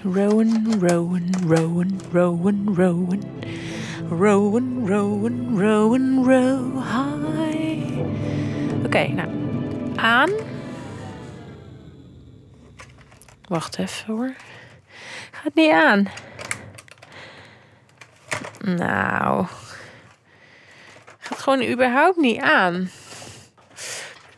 Rowan, 0.03 0.79
Rowan, 0.79 1.29
Rowan, 1.45 2.01
Rowan, 2.11 2.73
Rowan. 2.73 3.21
Rowan, 4.09 4.87
Rowan, 4.87 5.55
Rowan, 5.55 6.25
row 6.25 6.81
high. 6.81 8.01
Oké, 8.85 9.07
nou. 9.07 9.29
Aan. 9.95 10.31
Wacht 13.47 13.77
even 13.77 14.13
hoor. 14.13 14.33
Gaat 15.31 15.55
niet 15.55 15.71
aan. 15.71 16.07
Nou. 18.59 19.45
Gaat 21.17 21.39
gewoon 21.39 21.63
überhaupt 21.63 22.17
niet 22.17 22.41
aan. 22.41 22.89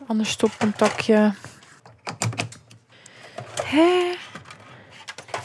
Anders 0.06 0.30
stopcontactje. 0.30 1.34
Hè? 3.64 4.19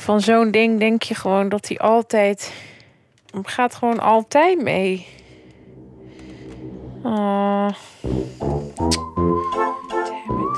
Van 0.06 0.22
zo'n 0.22 0.52
ding 0.52 0.80
denk 0.80 1.04
je 1.04 1.16
gewoon 1.16 1.50
dat 1.50 1.68
hij 1.68 1.78
altijd. 1.78 2.54
Gaat 3.44 3.76
gewoon 3.76 4.00
altijd 4.00 4.62
mee. 4.62 5.08
Oh. 7.04 7.70
Damn 8.02 8.94
it. 10.40 10.58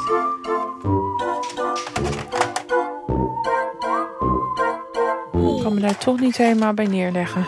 Ik 5.58 5.64
kan 5.64 5.74
me 5.74 5.80
daar 5.80 5.98
toch 5.98 6.20
niet 6.20 6.38
helemaal 6.38 6.74
bij 6.74 6.86
neerleggen. 6.86 7.46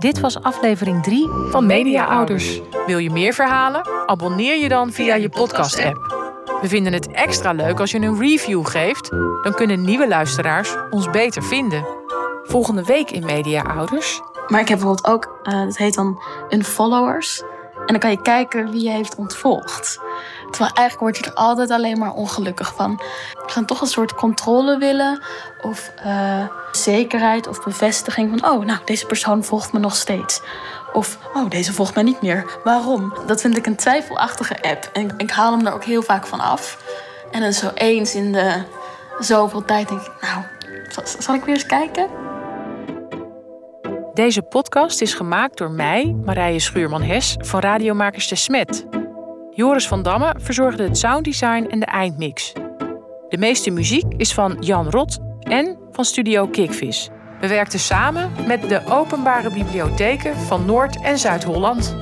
Dit 0.00 0.20
was 0.20 0.42
aflevering 0.42 1.02
3 1.02 1.28
van 1.50 1.66
Media 1.66 2.04
Ouders. 2.04 2.60
Wil 2.86 2.98
je 2.98 3.10
meer 3.10 3.32
verhalen? 3.32 3.88
Abonneer 4.06 4.56
je 4.56 4.68
dan 4.68 4.92
via 4.92 5.14
je 5.14 5.28
podcast-app. 5.28 5.96
We 6.60 6.68
vinden 6.68 6.92
het 6.92 7.10
extra 7.10 7.52
leuk 7.52 7.80
als 7.80 7.90
je 7.90 8.00
een 8.00 8.18
review 8.18 8.66
geeft. 8.66 9.10
Dan 9.42 9.54
kunnen 9.54 9.84
nieuwe 9.84 10.08
luisteraars 10.08 10.74
ons 10.90 11.10
beter 11.10 11.42
vinden. 11.42 11.86
Volgende 12.42 12.84
week 12.84 13.10
in 13.10 13.24
Media 13.24 13.62
Ouders. 13.62 14.20
Maar 14.48 14.60
ik 14.60 14.68
heb 14.68 14.78
bijvoorbeeld 14.78 15.06
ook, 15.06 15.38
eh 15.42 15.64
dat 15.64 15.76
heet 15.76 15.94
dan 15.94 16.22
unfollowers. 16.48 17.42
En 17.86 17.86
dan 17.86 17.98
kan 17.98 18.10
je 18.10 18.22
kijken 18.22 18.70
wie 18.70 18.82
je 18.82 18.90
heeft 18.90 19.16
ontvolgd. 19.16 20.00
Terwijl 20.50 20.74
eigenlijk 20.74 21.00
word 21.00 21.16
je 21.16 21.30
er 21.30 21.36
altijd 21.36 21.70
alleen 21.70 21.98
maar 21.98 22.12
ongelukkig 22.12 22.74
van. 22.74 23.00
Je 23.46 23.52
gaat 23.52 23.66
toch 23.66 23.80
een 23.80 23.86
soort 23.86 24.14
controle 24.14 24.78
willen. 24.78 25.22
Of 25.62 25.92
eh, 25.96 26.44
zekerheid 26.72 27.46
of 27.46 27.64
bevestiging 27.64 28.38
van... 28.38 28.50
oh, 28.50 28.64
nou, 28.64 28.78
deze 28.84 29.06
persoon 29.06 29.44
volgt 29.44 29.72
me 29.72 29.78
nog 29.78 29.96
steeds. 29.96 30.42
Of, 30.92 31.18
oh, 31.34 31.50
deze 31.50 31.72
volgt 31.72 31.94
mij 31.94 32.04
niet 32.04 32.22
meer. 32.22 32.58
Waarom? 32.64 33.14
Dat 33.26 33.40
vind 33.40 33.56
ik 33.56 33.66
een 33.66 33.76
twijfelachtige 33.76 34.62
app. 34.62 34.90
En 34.92 35.14
ik, 35.16 35.30
haal 35.30 35.56
hem 35.56 35.66
er 35.66 35.72
ook 35.72 35.84
heel 35.84 36.02
vaak 36.02 36.26
van 36.26 36.40
af. 36.40 36.78
En 37.30 37.40
dan 37.40 37.52
zo 37.52 37.70
eens 37.74 38.14
in 38.14 38.32
de 38.32 38.62
zoveel 39.18 39.64
tijd 39.64 39.88
denk 39.88 40.00
ik, 40.00 40.12
nou, 40.20 40.44
zal 41.18 41.34
ik 41.34 41.44
weer 41.44 41.54
eens 41.54 41.66
kijken? 41.66 42.08
Deze 44.14 44.42
podcast 44.42 45.00
is 45.00 45.14
gemaakt 45.14 45.58
door 45.58 45.70
mij, 45.70 46.16
Marije 46.24 46.58
Schuurman-Hes 46.58 47.36
van 47.38 47.60
Radiomakers 47.60 48.28
de 48.28 48.36
Smet. 48.36 48.99
Joris 49.50 49.88
van 49.88 50.02
Damme 50.02 50.34
verzorgde 50.38 50.82
het 50.82 50.98
sounddesign 50.98 51.66
en 51.70 51.80
de 51.80 51.86
eindmix. 51.86 52.52
De 53.28 53.38
meeste 53.38 53.70
muziek 53.70 54.14
is 54.16 54.34
van 54.34 54.56
Jan 54.60 54.88
Rot 54.88 55.18
en 55.40 55.78
van 55.90 56.04
Studio 56.04 56.46
Kikvis. 56.46 57.10
We 57.40 57.48
werkten 57.48 57.78
samen 57.78 58.30
met 58.46 58.68
de 58.68 58.82
openbare 58.86 59.50
bibliotheken 59.50 60.36
van 60.36 60.64
Noord- 60.64 61.02
en 61.02 61.18
Zuid-Holland. 61.18 61.96